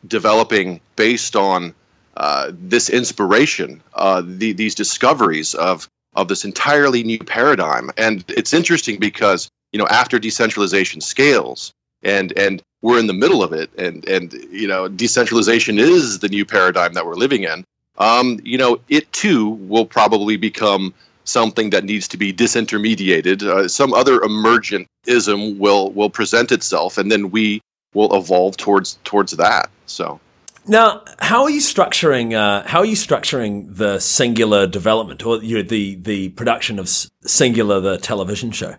developing 0.07 0.81
based 0.95 1.35
on 1.35 1.73
uh, 2.17 2.51
this 2.53 2.89
inspiration, 2.89 3.81
uh, 3.93 4.21
the, 4.25 4.51
these 4.53 4.75
discoveries 4.75 5.53
of 5.55 5.87
of 6.15 6.27
this 6.27 6.43
entirely 6.43 7.03
new 7.03 7.19
paradigm. 7.19 7.91
And 7.95 8.25
it's 8.29 8.53
interesting 8.53 8.99
because 8.99 9.49
you 9.71 9.79
know 9.79 9.87
after 9.87 10.19
decentralization 10.19 11.01
scales, 11.01 11.71
and 12.03 12.37
and 12.37 12.61
we're 12.81 12.99
in 12.99 13.07
the 13.07 13.13
middle 13.13 13.43
of 13.43 13.53
it, 13.53 13.69
and 13.77 14.05
and 14.07 14.33
you 14.51 14.67
know 14.67 14.87
decentralization 14.87 15.77
is 15.77 16.19
the 16.19 16.29
new 16.29 16.45
paradigm 16.45 16.93
that 16.93 17.05
we're 17.05 17.15
living 17.15 17.43
in. 17.43 17.63
Um, 17.99 18.39
you 18.43 18.57
know, 18.57 18.79
it 18.87 19.11
too 19.11 19.49
will 19.49 19.85
probably 19.85 20.37
become 20.37 20.93
something 21.25 21.69
that 21.69 21.83
needs 21.83 22.07
to 22.07 22.17
be 22.17 22.33
disintermediated. 22.33 23.43
Uh, 23.43 23.67
some 23.67 23.93
other 23.93 24.21
emergent 24.21 24.87
ism 25.05 25.59
will 25.59 25.91
will 25.91 26.09
present 26.09 26.51
itself, 26.51 26.97
and 26.97 27.11
then 27.11 27.29
we 27.29 27.61
will 27.93 28.15
evolve 28.15 28.58
towards 28.58 29.00
towards 29.03 29.31
that. 29.34 29.69
So 29.86 30.19
now, 30.67 31.03
how 31.19 31.43
are 31.43 31.50
you 31.50 31.62
structuring? 31.62 32.34
Uh, 32.34 32.67
how 32.67 32.79
are 32.79 32.86
you 32.86 32.96
structuring 32.96 33.75
the 33.75 34.00
Singular 34.00 34.67
development 34.67 35.25
or 35.25 35.43
you 35.43 35.58
know, 35.58 35.63
the 35.63 35.96
the 35.96 36.29
production 36.29 36.79
of 36.79 36.89
Singular, 37.24 37.79
the 37.79 37.98
television 37.98 38.51
show? 38.51 38.75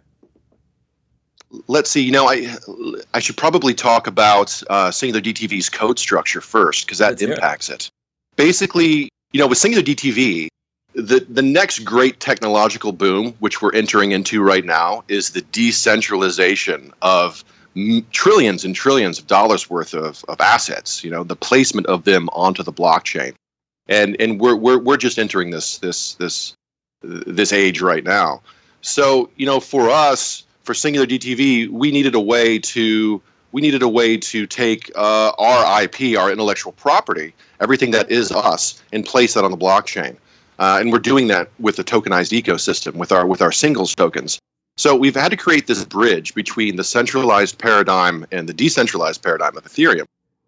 let's 1.68 1.90
see. 1.90 2.02
You 2.02 2.12
know, 2.12 2.28
I 2.28 2.56
I 3.14 3.18
should 3.18 3.36
probably 3.36 3.74
talk 3.74 4.06
about 4.06 4.62
uh, 4.70 4.90
Singular 4.90 5.20
DTV's 5.20 5.68
code 5.68 5.98
structure 5.98 6.40
first 6.40 6.86
because 6.86 6.98
that 6.98 7.20
impacts 7.20 7.68
it. 7.68 7.86
it. 7.86 7.90
Basically, 8.36 9.10
you 9.32 9.40
know, 9.40 9.46
with 9.46 9.58
Singular 9.58 9.84
DTV, 9.84 10.48
the 10.94 11.26
the 11.28 11.42
next 11.42 11.80
great 11.80 12.20
technological 12.20 12.92
boom, 12.92 13.34
which 13.40 13.60
we're 13.62 13.74
entering 13.74 14.12
into 14.12 14.42
right 14.42 14.64
now, 14.64 15.04
is 15.08 15.30
the 15.30 15.42
decentralization 15.42 16.92
of 17.02 17.44
trillions 18.10 18.64
and 18.64 18.74
trillions 18.74 19.18
of 19.18 19.26
dollars 19.26 19.68
worth 19.70 19.94
of, 19.94 20.24
of 20.28 20.40
assets. 20.40 21.04
You 21.04 21.10
know, 21.10 21.24
the 21.24 21.36
placement 21.36 21.86
of 21.86 22.04
them 22.04 22.28
onto 22.32 22.62
the 22.62 22.72
blockchain, 22.72 23.34
and 23.88 24.16
and 24.20 24.40
we're 24.40 24.56
we're 24.56 24.78
we're 24.78 24.96
just 24.96 25.18
entering 25.18 25.50
this 25.50 25.78
this 25.78 26.14
this 26.14 26.54
this 27.02 27.52
age 27.52 27.80
right 27.80 28.04
now. 28.04 28.42
So 28.82 29.30
you 29.36 29.46
know, 29.46 29.60
for 29.60 29.90
us, 29.90 30.44
for 30.62 30.74
Singular 30.74 31.06
DTV, 31.06 31.68
we 31.68 31.90
needed 31.90 32.14
a 32.14 32.20
way 32.20 32.58
to 32.58 33.20
we 33.52 33.60
needed 33.60 33.82
a 33.82 33.88
way 33.88 34.16
to 34.16 34.46
take 34.46 34.90
uh, 34.94 35.32
our 35.38 35.82
IP, 35.82 36.16
our 36.16 36.30
intellectual 36.30 36.72
property, 36.72 37.34
everything 37.60 37.90
that 37.90 38.10
is 38.10 38.30
us, 38.30 38.80
and 38.92 39.04
place 39.04 39.34
that 39.34 39.44
on 39.44 39.50
the 39.50 39.56
blockchain. 39.56 40.16
Uh, 40.58 40.78
and 40.80 40.92
we're 40.92 40.98
doing 40.98 41.26
that 41.28 41.48
with 41.58 41.76
the 41.76 41.84
tokenized 41.84 42.38
ecosystem 42.38 42.94
with 42.94 43.12
our 43.12 43.26
with 43.26 43.42
our 43.42 43.52
singles 43.52 43.94
tokens. 43.94 44.38
So 44.80 44.96
we've 44.96 45.14
had 45.14 45.28
to 45.28 45.36
create 45.36 45.66
this 45.66 45.84
bridge 45.84 46.34
between 46.34 46.76
the 46.76 46.84
centralized 46.84 47.58
paradigm 47.58 48.24
and 48.32 48.48
the 48.48 48.54
decentralized 48.54 49.22
paradigm 49.22 49.54
of 49.58 49.64
Ethereum 49.64 50.06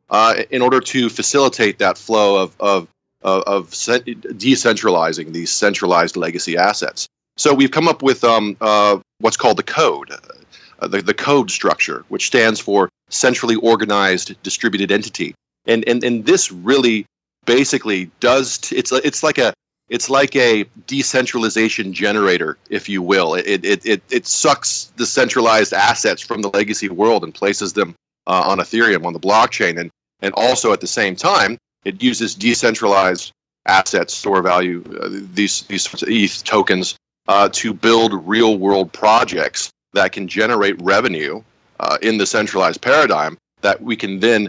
uh, 0.09 0.45
in 0.49 0.63
order 0.63 0.81
to 0.81 1.11
facilitate 1.11 1.79
that 1.81 1.99
flow 1.99 2.43
of, 2.43 2.57
of, 2.59 2.89
of, 3.21 3.43
of 3.43 3.69
decentralizing 3.69 5.35
these 5.35 5.53
centralized 5.53 6.17
legacy 6.17 6.57
assets. 6.57 7.07
So 7.37 7.53
we've 7.53 7.71
come 7.71 7.87
up 7.87 8.03
with 8.03 8.25
um, 8.25 8.57
uh, 8.63 9.01
what's 9.19 9.37
called 9.37 9.59
the 9.59 9.63
code, 9.65 10.11
uh, 10.79 10.89
the, 10.89 11.03
the 11.03 11.13
code 11.13 11.51
structure, 11.51 12.07
which 12.09 12.27
stands 12.27 12.59
for 12.59 12.89
centrally 13.11 13.57
organized 13.57 14.43
distributed 14.43 14.91
entity. 14.91 15.35
And, 15.67 15.87
and, 15.87 16.03
and 16.03 16.25
this 16.25 16.51
really 16.51 17.05
basically 17.45 18.11
does, 18.21 18.57
t- 18.57 18.77
it's, 18.77 18.93
it's 18.93 19.23
like 19.23 19.37
a, 19.37 19.53
it's 19.93 20.09
like 20.09 20.35
a 20.37 20.65
decentralization 20.87 21.93
generator, 21.93 22.57
if 22.71 22.89
you 22.89 23.03
will. 23.03 23.35
It, 23.35 23.63
it, 23.63 23.85
it, 23.85 24.03
it 24.11 24.27
sucks 24.27 24.87
the 24.97 25.05
centralized 25.05 25.75
assets 25.75 26.23
from 26.23 26.41
the 26.41 26.49
legacy 26.49 26.89
world 26.89 27.23
and 27.25 27.35
places 27.35 27.75
them 27.75 27.95
uh, 28.27 28.43
on 28.47 28.57
Ethereum, 28.57 29.05
on 29.05 29.13
the 29.13 29.21
blockchain. 29.21 29.79
And, 29.79 29.91
and 30.23 30.33
also 30.33 30.73
at 30.73 30.81
the 30.81 30.87
same 30.87 31.15
time, 31.15 31.59
it 31.85 32.03
uses 32.03 32.35
decentralized 32.35 33.33
assets, 33.67 34.15
store 34.15 34.41
value, 34.41 34.83
uh, 34.99 35.11
these, 35.35 35.61
these 35.65 35.87
ETH 36.09 36.43
tokens 36.43 36.97
uh, 37.29 37.51
to 37.53 37.75
build 37.75 38.27
real 38.27 38.57
world 38.57 38.95
projects 38.95 39.71
that 39.93 40.13
can 40.13 40.27
generate 40.27 40.81
revenue 40.81 41.43
uh, 41.81 41.99
in 42.01 42.17
the 42.17 42.25
centralized 42.25 42.81
paradigm 42.81 43.37
that 43.61 43.83
we 43.83 43.95
can 43.95 44.21
then 44.21 44.49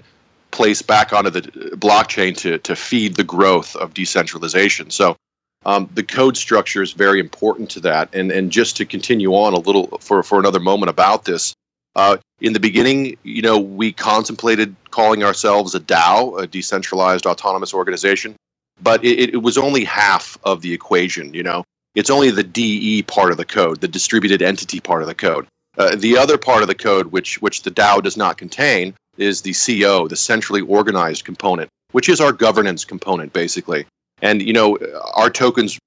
place 0.51 0.81
back 0.81 1.12
onto 1.12 1.29
the 1.29 1.41
blockchain 1.75 2.38
to, 2.38 2.59
to 2.59 2.77
feed 2.77 3.15
the 3.15 3.25
growth 3.25 3.75
of 3.75 3.93
decentralization. 3.93 4.89
So 4.89 5.17
um, 5.65 5.89
the 5.93 6.03
code 6.03 6.38
structure 6.38 6.82
is 6.82 6.91
very 6.91 7.20
important 7.20 7.70
to 7.72 7.79
that. 7.82 8.13
And, 8.13 8.32
and 8.32 8.51
just 8.51 8.77
to 8.77 8.86
continue 8.86 9.32
on 9.34 9.53
a 9.53 9.60
little 9.60 9.98
for, 10.00 10.24
for 10.24 10.39
another 10.39 10.60
moment 10.60 10.89
about 10.89 11.25
this, 11.25 11.53
uh, 11.96 12.17
in 12.41 12.53
the 12.53 12.60
beginning, 12.60 13.17
you 13.24 13.41
know, 13.41 13.60
we 13.60 13.91
contemplated 13.91 14.75
calling 14.91 15.24
ourselves 15.24 15.75
a 15.75 15.79
DAO, 15.79 16.41
a 16.41 16.48
decentralized 16.48 17.25
autonomous 17.25 17.74
organization, 17.74 18.36
but 18.82 19.03
it, 19.05 19.34
it 19.34 19.41
was 19.41 19.58
only 19.58 19.84
half 19.84 20.38
of 20.43 20.62
the 20.62 20.74
equation. 20.74 21.34
You 21.34 21.43
know, 21.43 21.63
it's 21.96 22.10
only 22.10 22.32
the 22.32 22.43
DE 22.43 23.03
part 23.03 23.32
of 23.32 23.38
the 23.38 23.46
code, 23.46 23.79
the 23.79 23.88
distributed 23.88 24.41
entity 24.41 24.79
part 24.79 25.01
of 25.01 25.08
the 25.08 25.15
code. 25.15 25.48
Uh, 25.77 25.96
the 25.96 26.17
other 26.17 26.38
part 26.38 26.62
of 26.62 26.67
the 26.67 26.75
code, 26.75 27.08
which 27.08 27.41
which 27.41 27.63
the 27.63 27.72
DAO 27.72 28.01
does 28.01 28.17
not 28.17 28.38
contain, 28.38 28.93
is 29.17 29.41
the 29.41 29.53
CO, 29.53 30.08
the 30.08 30.15
centrally 30.15 30.62
organized 30.62 31.25
component, 31.25 31.70
which 31.91 32.10
is 32.10 32.20
our 32.20 32.32
governance 32.32 32.86
component, 32.86 33.34
basically. 33.34 33.86
And 34.23 34.41
you 34.41 34.53
know, 34.53 34.79
our 35.13 35.29
tokens 35.29 35.77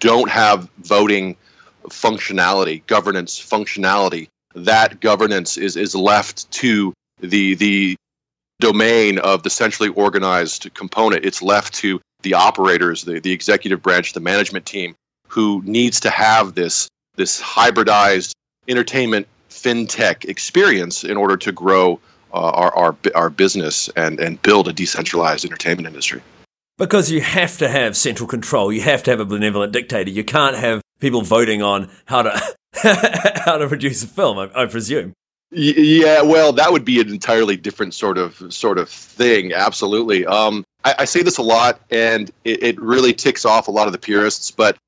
don't 0.00 0.28
have 0.28 0.68
voting 0.80 1.36
functionality, 1.84 2.84
governance 2.86 3.40
functionality. 3.40 4.28
That 4.54 5.00
governance 5.00 5.56
is 5.56 5.76
is 5.76 5.94
left 5.94 6.50
to 6.50 6.92
the 7.20 7.54
the 7.54 7.96
domain 8.58 9.18
of 9.20 9.44
the 9.44 9.50
centrally 9.50 9.90
organized 9.90 10.74
component. 10.74 11.24
It's 11.24 11.40
left 11.40 11.72
to 11.74 12.00
the 12.22 12.34
operators, 12.34 13.04
the, 13.04 13.20
the 13.20 13.32
executive 13.32 13.80
branch, 13.80 14.12
the 14.12 14.20
management 14.20 14.66
team, 14.66 14.94
who 15.28 15.62
needs 15.64 16.00
to 16.00 16.10
have 16.10 16.56
this 16.56 16.88
this 17.14 17.40
hybridized 17.40 18.32
entertainment 18.66 19.28
fintech 19.48 20.24
experience 20.24 21.04
in 21.04 21.16
order 21.16 21.36
to 21.36 21.52
grow 21.52 22.00
uh, 22.34 22.50
our, 22.50 22.76
our 22.76 22.96
our 23.14 23.30
business 23.30 23.88
and 23.90 24.18
and 24.18 24.42
build 24.42 24.66
a 24.66 24.72
decentralized 24.72 25.44
entertainment 25.44 25.86
industry. 25.86 26.20
Because 26.80 27.10
you 27.10 27.20
have 27.20 27.58
to 27.58 27.68
have 27.68 27.94
central 27.94 28.26
control. 28.26 28.72
You 28.72 28.80
have 28.80 29.02
to 29.02 29.10
have 29.10 29.20
a 29.20 29.26
benevolent 29.26 29.70
dictator. 29.70 30.10
You 30.10 30.24
can't 30.24 30.56
have 30.56 30.80
people 30.98 31.20
voting 31.20 31.60
on 31.60 31.90
how 32.06 32.22
to 32.22 32.56
how 33.44 33.58
to 33.58 33.68
produce 33.68 34.02
a 34.02 34.06
film. 34.06 34.38
I, 34.38 34.50
I 34.54 34.64
presume. 34.64 35.12
Yeah, 35.50 36.22
well, 36.22 36.54
that 36.54 36.72
would 36.72 36.86
be 36.86 36.98
an 36.98 37.10
entirely 37.10 37.56
different 37.56 37.92
sort 37.92 38.16
of 38.16 38.50
sort 38.50 38.78
of 38.78 38.88
thing. 38.88 39.52
Absolutely. 39.52 40.24
Um, 40.24 40.64
I, 40.82 40.94
I, 41.00 41.04
say 41.04 41.22
this 41.22 41.36
a 41.36 41.42
lot, 41.42 41.82
and 41.90 42.30
it, 42.44 42.62
it, 42.62 42.80
really 42.80 43.12
ticks 43.12 43.44
off 43.44 43.68
a 43.68 43.70
lot 43.70 43.86
of 43.86 43.92
the 43.92 43.98
purists. 43.98 44.50
But 44.50 44.78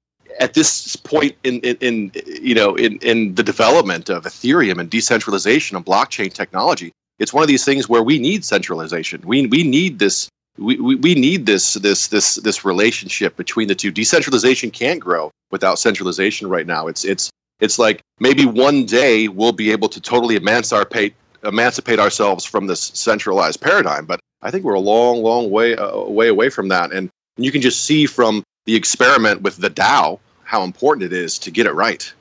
at 0.41 0.55
this 0.55 0.97
point 0.97 1.37
in, 1.45 1.61
in, 1.61 1.77
in 1.81 2.13
you 2.25 2.55
know 2.55 2.75
in, 2.75 2.97
in 2.99 3.35
the 3.35 3.43
development 3.43 4.09
of 4.09 4.25
Ethereum 4.25 4.81
and 4.81 4.89
decentralization 4.89 5.77
and 5.77 5.85
blockchain 5.85 6.33
technology, 6.33 6.93
it's 7.19 7.35
one 7.35 7.43
of 7.43 7.49
these 7.49 7.67
things 7.67 7.87
where 7.87 8.03
we 8.03 8.19
need 8.19 8.47
centralization. 8.47 9.21
We 9.27 9.47
we 9.47 9.63
need 9.63 9.99
this 9.99 10.31
we, 10.59 10.77
we, 10.77 11.15
need 11.15 11.47
this 11.47 11.75
this 11.75 12.09
this 12.09 12.37
this 12.37 12.65
relationship 12.65 13.37
between 13.37 13.69
the 13.69 13.75
two. 13.75 13.91
Decentralization 13.91 14.71
can't 14.71 15.01
grow 15.01 15.31
without 15.51 15.79
centralization 15.79 16.49
right 16.49 16.67
now. 16.67 16.89
It's 16.89 17.05
it's 17.05 17.31
it's 17.61 17.79
like 17.79 18.03
maybe 18.21 18.45
one 18.45 18.85
day 18.85 19.29
we'll 19.29 19.53
be 19.53 19.73
able 19.73 19.89
to 19.89 20.01
totally 20.01 20.37
emancipate 20.37 21.15
emancipate 21.45 21.99
ourselves 21.99 22.45
from 22.45 22.67
this 22.67 22.81
centralized 22.95 23.61
paradigm, 23.61 24.05
but 24.07 24.21
I 24.43 24.51
think 24.51 24.65
we're 24.65 24.75
a 24.75 24.81
long, 24.81 25.23
long 25.23 25.51
way 25.51 25.77
uh, 25.77 26.01
way 26.01 26.29
away 26.29 26.51
from 26.51 26.69
that. 26.69 26.93
And 26.93 27.11
you 27.37 27.51
can 27.51 27.63
just 27.63 27.85
see 27.85 28.07
from 28.07 28.43
the 28.67 28.75
experiment 28.75 29.43
with 29.43 29.57
the 29.57 29.71
DAO 29.71 30.19
how 30.45 30.65
important 30.65 31.05
it 31.05 31.13
is 31.13 31.39
to 31.41 31.51
get 31.51 31.67
it 31.67 31.73
right. 31.73 32.13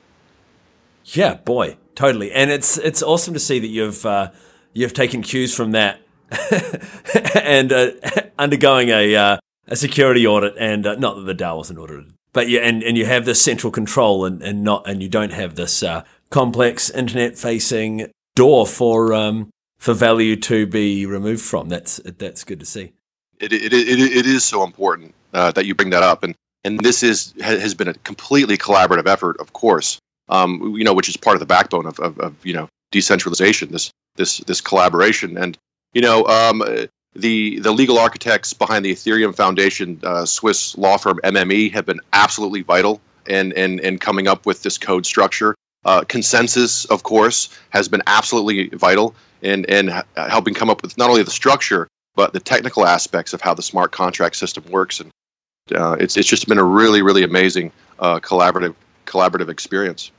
Yeah, 1.04 1.34
boy, 1.34 1.76
totally. 1.94 2.32
And 2.32 2.50
it's 2.50 2.78
it's 2.78 3.02
awesome 3.02 3.34
to 3.34 3.40
see 3.40 3.58
that 3.58 3.66
you've 3.66 4.06
uh, 4.06 4.30
you've 4.72 4.94
taken 4.94 5.22
cues 5.22 5.54
from 5.54 5.72
that 5.72 6.01
and 7.42 7.72
uh, 7.72 7.90
undergoing 8.38 8.88
a 8.88 9.14
uh, 9.14 9.36
a 9.68 9.76
security 9.76 10.26
audit, 10.26 10.54
and 10.58 10.86
uh, 10.86 10.94
not 10.96 11.16
that 11.16 11.22
the 11.22 11.34
DAO 11.34 11.56
wasn't 11.56 11.78
audited, 11.78 12.12
but 12.32 12.48
yeah, 12.48 12.60
and, 12.60 12.82
and 12.82 12.96
you 12.96 13.06
have 13.06 13.24
this 13.24 13.42
central 13.42 13.70
control, 13.70 14.24
and, 14.24 14.42
and 14.42 14.62
not 14.62 14.88
and 14.88 15.02
you 15.02 15.08
don't 15.08 15.32
have 15.32 15.54
this 15.54 15.82
uh, 15.82 16.04
complex 16.30 16.90
internet 16.90 17.38
facing 17.38 18.10
door 18.34 18.66
for 18.66 19.12
um, 19.12 19.50
for 19.78 19.94
value 19.94 20.36
to 20.36 20.66
be 20.66 21.06
removed 21.06 21.42
from. 21.42 21.68
That's 21.68 21.96
that's 22.18 22.44
good 22.44 22.60
to 22.60 22.66
see. 22.66 22.92
It 23.40 23.52
it, 23.52 23.72
it, 23.72 23.98
it 23.98 24.26
is 24.26 24.44
so 24.44 24.64
important 24.64 25.14
uh, 25.32 25.52
that 25.52 25.66
you 25.66 25.74
bring 25.74 25.90
that 25.90 26.02
up, 26.02 26.22
and 26.22 26.34
and 26.64 26.80
this 26.80 27.02
is 27.02 27.34
has 27.40 27.74
been 27.74 27.88
a 27.88 27.94
completely 27.94 28.56
collaborative 28.56 29.06
effort, 29.06 29.36
of 29.40 29.52
course. 29.52 29.98
Um, 30.28 30.74
you 30.76 30.84
know, 30.84 30.94
which 30.94 31.08
is 31.08 31.16
part 31.16 31.34
of 31.34 31.40
the 31.40 31.46
backbone 31.46 31.86
of, 31.86 31.98
of, 31.98 32.18
of 32.18 32.34
you 32.46 32.54
know 32.54 32.68
decentralization. 32.90 33.70
This 33.70 33.90
this 34.16 34.38
this 34.38 34.60
collaboration, 34.60 35.36
and 35.36 35.58
you 35.92 36.02
know, 36.02 36.26
um, 36.26 36.62
the 37.14 37.58
the 37.60 37.72
legal 37.72 37.98
architects 37.98 38.52
behind 38.52 38.84
the 38.84 38.92
Ethereum 38.92 39.34
Foundation, 39.34 40.00
uh, 40.02 40.24
Swiss 40.24 40.76
law 40.78 40.96
firm 40.96 41.20
MME, 41.24 41.72
have 41.72 41.86
been 41.86 42.00
absolutely 42.12 42.62
vital 42.62 43.00
in 43.26 43.52
in, 43.52 43.78
in 43.80 43.98
coming 43.98 44.28
up 44.28 44.46
with 44.46 44.62
this 44.62 44.78
code 44.78 45.06
structure. 45.06 45.54
Uh, 45.84 46.02
ConsenSys, 46.02 46.88
of 46.90 47.02
course, 47.02 47.48
has 47.70 47.88
been 47.88 48.02
absolutely 48.06 48.68
vital 48.68 49.14
in 49.42 49.64
in 49.64 49.92
helping 50.16 50.54
come 50.54 50.70
up 50.70 50.82
with 50.82 50.96
not 50.96 51.10
only 51.10 51.22
the 51.22 51.30
structure 51.30 51.88
but 52.14 52.32
the 52.32 52.40
technical 52.40 52.86
aspects 52.86 53.32
of 53.32 53.40
how 53.40 53.54
the 53.54 53.62
smart 53.62 53.90
contract 53.92 54.36
system 54.36 54.64
works. 54.70 55.00
And 55.00 55.10
uh, 55.74 55.96
it's 55.98 56.16
it's 56.16 56.28
just 56.28 56.48
been 56.48 56.58
a 56.58 56.64
really 56.64 57.02
really 57.02 57.22
amazing 57.22 57.72
uh, 57.98 58.20
collaborative 58.20 58.74
collaborative 59.06 59.48
experience. 59.48 60.10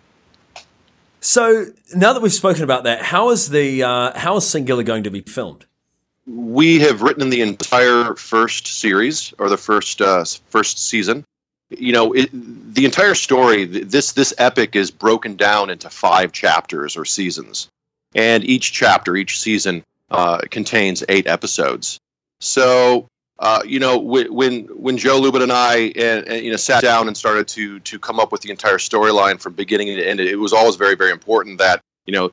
So 1.23 1.67
now 1.95 2.11
that 2.11 2.21
we've 2.21 2.33
spoken 2.33 2.63
about 2.63 2.83
that, 2.83 3.01
how 3.01 3.29
is 3.29 3.49
the 3.49 3.81
uh, 3.81 4.19
how 4.19 4.35
is 4.35 4.45
Singular 4.45 4.83
going 4.83 5.03
to 5.03 5.09
be 5.09 5.21
filmed? 5.21 5.65
We 6.27 6.79
have 6.81 7.01
written 7.01 7.29
the 7.29 7.41
entire 7.41 8.15
first 8.15 8.67
series 8.67 9.33
or 9.39 9.47
the 9.47 9.57
first 9.57 10.01
uh, 10.01 10.25
first 10.49 10.85
season. 10.85 11.23
You 11.69 11.93
know, 11.93 12.11
it, 12.11 12.29
the 12.33 12.83
entire 12.83 13.15
story. 13.15 13.63
This 13.63 14.11
this 14.11 14.33
epic 14.37 14.75
is 14.75 14.91
broken 14.91 15.37
down 15.37 15.69
into 15.69 15.89
five 15.89 16.33
chapters 16.33 16.97
or 16.97 17.05
seasons, 17.05 17.69
and 18.13 18.43
each 18.43 18.73
chapter, 18.73 19.15
each 19.15 19.39
season, 19.39 19.85
uh, 20.11 20.39
contains 20.51 21.05
eight 21.07 21.25
episodes. 21.25 21.99
So 22.41 23.07
uh, 23.39 23.61
you 23.65 23.79
know, 23.79 23.97
when 23.97 24.63
when 24.65 24.97
Joe 24.97 25.17
Lubin 25.19 25.41
and 25.41 25.51
I 25.51 25.91
and, 25.95 26.27
and, 26.27 26.45
you 26.45 26.51
know 26.51 26.57
sat 26.57 26.83
down 26.83 27.07
and 27.07 27.17
started 27.17 27.47
to 27.49 27.79
to 27.79 27.99
come 27.99 28.19
up 28.19 28.31
with 28.31 28.41
the 28.41 28.51
entire 28.51 28.77
storyline 28.77 29.39
from 29.39 29.53
beginning 29.53 29.87
to 29.87 30.07
end, 30.07 30.19
it 30.19 30.35
was 30.35 30.53
always 30.53 30.75
very 30.75 30.95
very 30.95 31.11
important 31.11 31.57
that 31.57 31.81
you 32.05 32.13
know 32.13 32.31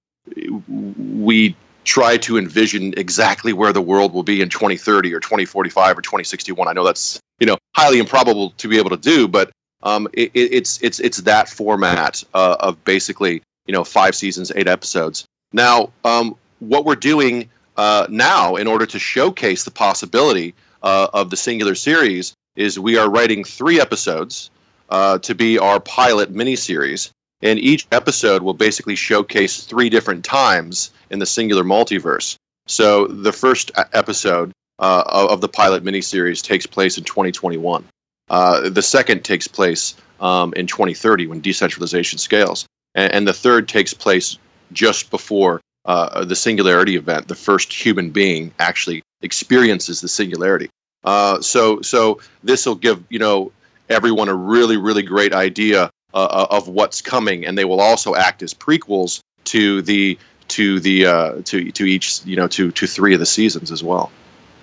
we 0.98 1.56
try 1.84 2.18
to 2.18 2.36
envision 2.36 2.92
exactly 2.96 3.52
where 3.52 3.72
the 3.72 3.80
world 3.80 4.12
will 4.12 4.22
be 4.22 4.42
in 4.42 4.48
2030 4.50 5.14
or 5.14 5.20
2045 5.20 5.98
or 5.98 6.02
2061. 6.02 6.68
I 6.68 6.72
know 6.72 6.84
that's 6.84 7.18
you 7.38 7.46
know 7.46 7.56
highly 7.74 7.98
improbable 7.98 8.50
to 8.58 8.68
be 8.68 8.78
able 8.78 8.90
to 8.90 8.98
do, 8.98 9.26
but 9.26 9.50
um, 9.82 10.06
it, 10.12 10.30
it's 10.34 10.82
it's 10.82 11.00
it's 11.00 11.18
that 11.22 11.48
format 11.48 12.22
uh, 12.34 12.56
of 12.60 12.84
basically 12.84 13.42
you 13.66 13.72
know 13.72 13.84
five 13.84 14.14
seasons, 14.14 14.52
eight 14.54 14.68
episodes. 14.68 15.24
Now, 15.52 15.92
um, 16.04 16.36
what 16.58 16.84
we're 16.84 16.94
doing 16.94 17.48
uh, 17.78 18.06
now 18.10 18.56
in 18.56 18.66
order 18.66 18.84
to 18.84 18.98
showcase 18.98 19.64
the 19.64 19.70
possibility 19.70 20.54
uh, 20.82 21.08
of 21.12 21.30
the 21.30 21.36
singular 21.36 21.74
series 21.74 22.34
is 22.56 22.78
we 22.78 22.98
are 22.98 23.08
writing 23.08 23.44
three 23.44 23.80
episodes 23.80 24.50
uh, 24.88 25.18
to 25.18 25.34
be 25.34 25.58
our 25.58 25.80
pilot 25.80 26.32
miniseries 26.32 27.10
and 27.42 27.58
each 27.58 27.86
episode 27.92 28.42
will 28.42 28.54
basically 28.54 28.94
showcase 28.94 29.64
three 29.64 29.88
different 29.88 30.24
times 30.24 30.90
in 31.10 31.18
the 31.18 31.26
singular 31.26 31.64
multiverse. 31.64 32.36
So 32.66 33.06
the 33.06 33.32
first 33.32 33.70
episode 33.92 34.52
uh, 34.78 35.02
of 35.06 35.40
the 35.40 35.48
pilot 35.48 35.84
miniseries 35.84 36.42
takes 36.42 36.66
place 36.66 36.98
in 36.98 37.04
2021. 37.04 37.84
Uh, 38.28 38.68
the 38.68 38.82
second 38.82 39.24
takes 39.24 39.48
place 39.48 39.94
um, 40.20 40.52
in 40.54 40.66
2030 40.66 41.26
when 41.26 41.40
decentralization 41.40 42.18
scales, 42.18 42.66
and, 42.94 43.12
and, 43.12 43.26
the 43.26 43.32
third 43.32 43.68
takes 43.68 43.92
place 43.92 44.38
just 44.72 45.10
before 45.10 45.60
uh, 45.84 46.24
the 46.24 46.36
singularity 46.36 46.96
event. 46.96 47.28
The 47.28 47.34
first 47.34 47.72
human 47.72 48.10
being 48.10 48.52
actually 48.58 49.02
experiences 49.22 50.00
the 50.00 50.08
singularity. 50.08 50.70
Uh, 51.04 51.40
so, 51.40 51.80
so 51.80 52.20
this 52.42 52.66
will 52.66 52.74
give 52.74 53.02
you 53.08 53.18
know 53.18 53.52
everyone 53.88 54.28
a 54.28 54.34
really, 54.34 54.76
really 54.76 55.02
great 55.02 55.32
idea 55.32 55.90
uh, 56.12 56.16
uh, 56.16 56.46
of 56.50 56.68
what's 56.68 57.00
coming, 57.00 57.46
and 57.46 57.56
they 57.56 57.64
will 57.64 57.80
also 57.80 58.14
act 58.14 58.42
as 58.42 58.52
prequels 58.54 59.20
to 59.44 59.82
the 59.82 60.18
to 60.48 60.80
the 60.80 61.06
uh, 61.06 61.42
to 61.44 61.70
to 61.72 61.84
each 61.84 62.24
you 62.24 62.36
know 62.36 62.48
to 62.48 62.70
to 62.72 62.86
three 62.86 63.14
of 63.14 63.20
the 63.20 63.26
seasons 63.26 63.70
as 63.70 63.82
well. 63.82 64.10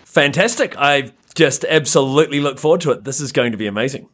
Fantastic! 0.06 0.78
I 0.78 1.12
just 1.36 1.66
absolutely 1.66 2.40
look 2.40 2.60
forward 2.60 2.82
to 2.82 2.92
it. 2.92 3.04
This 3.04 3.20
is 3.20 3.32
going 3.32 3.52
to 3.52 3.58
be 3.58 3.68
amazing. 3.68 4.10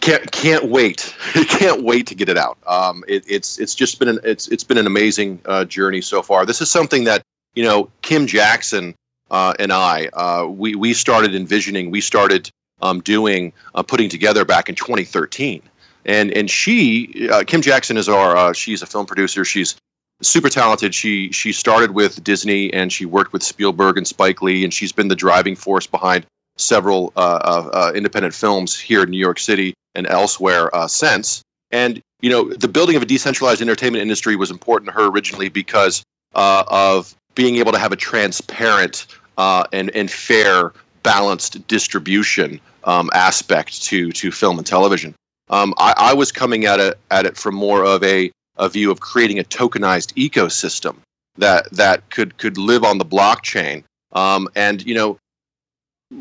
Can't 0.00 0.30
can't 0.30 0.66
wait! 0.66 1.14
can't 1.32 1.82
wait 1.82 2.06
to 2.08 2.14
get 2.14 2.28
it 2.28 2.38
out. 2.38 2.58
Um, 2.66 3.04
it, 3.06 3.24
it's 3.28 3.58
it's 3.58 3.74
just 3.74 3.98
been 3.98 4.08
an 4.08 4.18
it's 4.24 4.48
it's 4.48 4.64
been 4.64 4.78
an 4.78 4.86
amazing 4.86 5.40
uh, 5.44 5.64
journey 5.64 6.00
so 6.00 6.22
far. 6.22 6.46
This 6.46 6.60
is 6.60 6.70
something 6.70 7.04
that 7.04 7.22
you 7.54 7.64
know 7.64 7.90
Kim 8.02 8.26
Jackson 8.26 8.94
uh, 9.30 9.54
and 9.58 9.72
I 9.72 10.06
uh, 10.12 10.46
we 10.46 10.74
we 10.74 10.94
started 10.94 11.34
envisioning. 11.34 11.90
We 11.90 12.00
started 12.00 12.50
um, 12.80 13.00
doing 13.00 13.52
uh, 13.74 13.82
putting 13.82 14.08
together 14.08 14.44
back 14.44 14.68
in 14.68 14.74
2013 14.74 15.62
and 16.04 16.30
and 16.32 16.50
she 16.50 17.28
uh, 17.30 17.44
Kim 17.46 17.62
Jackson 17.62 17.96
is 17.96 18.08
our 18.08 18.36
uh, 18.36 18.52
she's 18.52 18.82
a 18.82 18.86
film 18.86 19.06
producer. 19.06 19.44
She's 19.44 19.76
super 20.22 20.48
talented. 20.48 20.94
She 20.94 21.32
she 21.32 21.52
started 21.52 21.92
with 21.92 22.22
Disney 22.22 22.72
and 22.72 22.92
she 22.92 23.06
worked 23.06 23.32
with 23.32 23.42
Spielberg 23.42 23.96
and 23.96 24.06
Spike 24.06 24.42
Lee, 24.42 24.64
and 24.64 24.72
she's 24.72 24.92
been 24.92 25.08
the 25.08 25.16
driving 25.16 25.56
force 25.56 25.86
behind 25.86 26.26
several 26.56 27.12
uh, 27.16 27.20
uh, 27.20 27.70
uh 27.72 27.92
independent 27.94 28.34
films 28.34 28.78
here 28.78 29.02
in 29.02 29.10
New 29.10 29.18
York 29.18 29.38
City 29.38 29.74
and 29.94 30.06
elsewhere 30.06 30.70
since. 30.88 31.42
And 31.70 32.00
you 32.20 32.30
know, 32.30 32.48
the 32.52 32.68
building 32.68 32.96
of 32.96 33.02
a 33.02 33.06
decentralized 33.06 33.60
entertainment 33.60 34.02
industry 34.02 34.36
was 34.36 34.50
important 34.50 34.88
to 34.88 34.94
her 34.94 35.08
originally 35.08 35.48
because 35.48 36.02
of 36.34 37.14
being 37.34 37.56
able 37.56 37.72
to 37.72 37.78
have 37.78 37.92
a 37.92 37.96
transparent 37.96 39.06
and 39.38 39.90
and 39.94 40.10
fair, 40.10 40.72
balanced 41.02 41.66
distribution 41.68 42.60
um, 42.84 43.10
aspect 43.12 43.82
to 43.84 44.12
to 44.12 44.30
film 44.30 44.58
and 44.58 44.66
television. 44.66 45.14
Um, 45.50 45.74
I, 45.76 45.94
I, 45.96 46.14
was 46.14 46.32
coming 46.32 46.64
at 46.64 46.80
it 46.80 46.98
at 47.10 47.26
it 47.26 47.36
from 47.36 47.54
more 47.54 47.84
of 47.84 48.02
a, 48.02 48.30
a 48.56 48.68
view 48.68 48.90
of 48.90 49.00
creating 49.00 49.38
a 49.38 49.44
tokenized 49.44 50.14
ecosystem 50.14 50.96
that 51.36 51.70
that 51.72 52.08
could 52.10 52.38
could 52.38 52.56
live 52.56 52.84
on 52.84 52.98
the 52.98 53.04
blockchain. 53.04 53.84
Um, 54.12 54.48
and 54.54 54.84
you 54.86 54.94
know, 54.94 55.18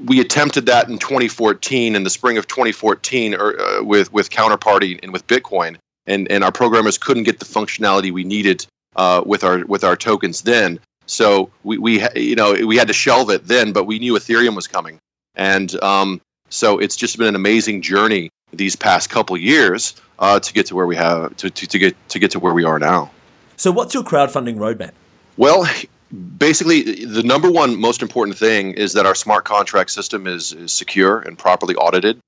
we 0.06 0.20
attempted 0.20 0.66
that 0.68 0.90
in 0.90 0.98
2014, 0.98 1.96
in 1.96 2.04
the 2.04 2.10
spring 2.10 2.38
of 2.38 2.48
2014, 2.48 3.36
or, 3.36 3.38
er, 3.38 3.62
uh, 3.62 3.84
with 3.84 4.12
with 4.14 4.30
Counterparty 4.30 5.00
and 5.04 5.14
with 5.14 5.26
Bitcoin, 5.28 5.78
and 6.08 6.30
and 6.32 6.44
our 6.44 6.52
programmers 6.52 6.98
couldn't 6.98 7.24
get 7.24 7.40
the 7.40 7.46
functionality 7.46 8.12
we 8.12 8.24
needed 8.24 8.66
uh, 8.96 9.24
with 9.26 9.44
our 9.44 9.66
with 9.66 9.84
our 9.84 9.96
tokens 9.96 10.42
then. 10.42 10.80
So 11.06 11.50
we, 11.64 11.78
we 11.78 12.08
you 12.16 12.36
know 12.36 12.54
we 12.66 12.78
had 12.78 12.88
to 12.88 12.94
shelve 12.94 13.30
it 13.30 13.48
then, 13.48 13.74
but 13.74 13.86
we 13.86 14.00
knew 14.00 14.14
Ethereum 14.14 14.56
was 14.56 14.68
coming, 14.68 15.00
and 15.36 15.74
um, 15.84 16.22
so 16.50 16.80
it's 16.80 16.96
just 16.96 17.18
been 17.18 17.28
an 17.28 17.36
amazing 17.36 17.82
journey 17.82 18.30
these 18.52 18.76
past 18.76 19.10
couple 19.10 19.36
years 19.36 19.96
uh, 20.20 20.40
to 20.40 20.54
get 20.54 20.68
to 20.68 20.76
where 20.76 20.86
we 20.86 20.96
have 20.96 21.36
to, 21.38 21.50
to, 21.50 21.68
to 21.68 21.80
get 21.80 22.10
to 22.10 22.20
get 22.20 22.32
to 22.32 22.40
where 22.40 22.54
we 22.54 22.64
are 22.64 22.80
now. 22.80 23.12
So, 23.58 23.72
what's 23.72 23.94
your 23.94 24.04
crowdfunding 24.04 24.58
roadmap? 24.58 24.92
Well, 25.38 25.68
basically, 26.14 27.06
the 27.06 27.24
number 27.24 27.50
one 27.50 27.80
most 27.80 28.02
important 28.02 28.38
thing 28.38 28.74
is 28.74 28.94
that 28.94 29.06
our 29.06 29.16
smart 29.16 29.46
contract 29.46 29.92
system 29.92 30.28
is, 30.28 30.54
is 30.54 30.72
secure 30.72 31.20
and 31.20 31.38
properly 31.38 31.76
audited, 31.76 32.20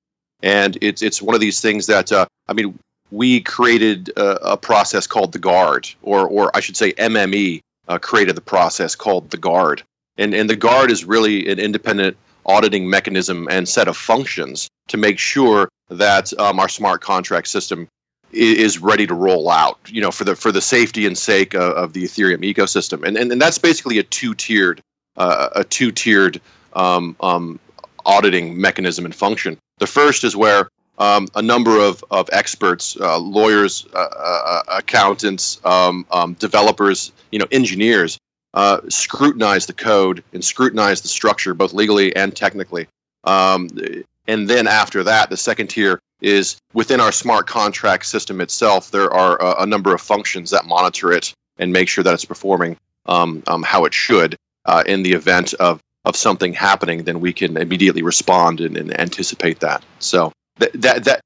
and 0.41 0.77
it's 0.81 1.01
it's 1.01 1.21
one 1.21 1.35
of 1.35 1.41
these 1.41 1.61
things 1.61 1.85
that 1.87 2.11
uh, 2.11 2.25
I 2.47 2.53
mean, 2.53 2.77
we 3.11 3.41
created 3.41 4.09
a, 4.17 4.53
a, 4.53 4.57
process 4.57 5.07
called 5.07 5.31
the 5.31 5.39
Guard, 5.39 5.87
or 6.01 6.27
or 6.27 6.51
I 6.55 6.59
should 6.59 6.77
say, 6.77 6.93
MME 6.93 7.61
uh, 7.87 7.99
created 7.99 8.35
the 8.35 8.41
process 8.41 8.95
called 8.95 9.29
the 9.29 9.37
Guard, 9.37 9.83
and 10.17 10.33
and 10.33 10.49
the 10.49 10.55
Guard 10.55 10.91
is 10.91 11.05
really 11.05 11.49
an 11.49 11.59
independent 11.59 12.17
auditing 12.45 12.89
mechanism 12.89 13.47
and 13.49 13.67
set 13.67 13.87
of 13.87 13.97
functions 13.97 14.67
to 14.87 14.97
make 14.97 15.17
sure 15.17 15.69
that 15.89 16.37
um, 16.39 16.59
our 16.59 16.69
smart 16.69 17.01
contract 17.01 17.47
system 17.47 17.87
is 18.35 18.79
ready 18.79 19.07
to 19.07 19.13
roll 19.13 19.49
out 19.49 19.79
you 19.87 20.01
know 20.01 20.11
for 20.11 20.23
the 20.23 20.35
for 20.35 20.51
the 20.51 20.61
safety 20.61 21.05
and 21.05 21.17
sake 21.17 21.53
of, 21.53 21.71
of 21.73 21.93
the 21.93 22.03
ethereum 22.03 22.43
ecosystem. 22.43 23.05
And, 23.05 23.17
and 23.17 23.31
and 23.31 23.41
that's 23.41 23.57
basically 23.57 23.97
a 23.97 24.03
two-tiered 24.03 24.81
uh, 25.17 25.49
a 25.55 25.63
two-tiered 25.63 26.41
um, 26.73 27.15
um, 27.21 27.59
auditing 28.05 28.59
mechanism 28.59 29.05
and 29.05 29.15
function. 29.15 29.57
The 29.79 29.87
first 29.87 30.23
is 30.23 30.35
where 30.35 30.69
um, 30.97 31.27
a 31.35 31.41
number 31.41 31.79
of, 31.79 32.03
of 32.11 32.29
experts 32.31 32.97
uh, 32.99 33.17
lawyers 33.17 33.85
uh, 33.93 33.97
uh 33.97 34.63
accountants 34.67 35.59
um, 35.65 36.05
um, 36.11 36.33
developers 36.33 37.11
you 37.31 37.39
know 37.39 37.47
engineers 37.51 38.17
uh, 38.53 38.79
scrutinize 38.87 39.65
the 39.65 39.73
code 39.73 40.23
and 40.33 40.43
scrutinize 40.43 41.01
the 41.01 41.07
structure 41.09 41.53
both 41.53 41.73
legally 41.73 42.15
and 42.15 42.35
technically 42.35 42.87
and 44.27 44.47
then 44.49 44.67
after 44.67 45.03
that, 45.03 45.29
the 45.29 45.37
second 45.37 45.67
tier 45.67 45.99
is 46.21 46.57
within 46.73 46.99
our 46.99 47.11
smart 47.11 47.47
contract 47.47 48.05
system 48.05 48.41
itself. 48.41 48.91
There 48.91 49.13
are 49.13 49.41
a, 49.41 49.63
a 49.63 49.65
number 49.65 49.93
of 49.93 50.01
functions 50.01 50.49
that 50.51 50.65
monitor 50.65 51.11
it 51.11 51.33
and 51.57 51.71
make 51.71 51.87
sure 51.87 52.03
that 52.03 52.13
it's 52.13 52.25
performing 52.25 52.77
um, 53.05 53.43
um, 53.47 53.63
how 53.63 53.85
it 53.85 53.93
should. 53.93 54.35
Uh, 54.65 54.83
in 54.87 55.03
the 55.03 55.13
event 55.13 55.53
of 55.55 55.79
of 56.05 56.15
something 56.15 56.53
happening, 56.53 57.03
then 57.03 57.19
we 57.19 57.33
can 57.33 57.57
immediately 57.57 58.01
respond 58.01 58.61
and, 58.61 58.77
and 58.77 58.99
anticipate 58.99 59.59
that. 59.59 59.83
So 59.99 60.31
that 60.57 60.73
that 60.81 61.03
that 61.03 61.21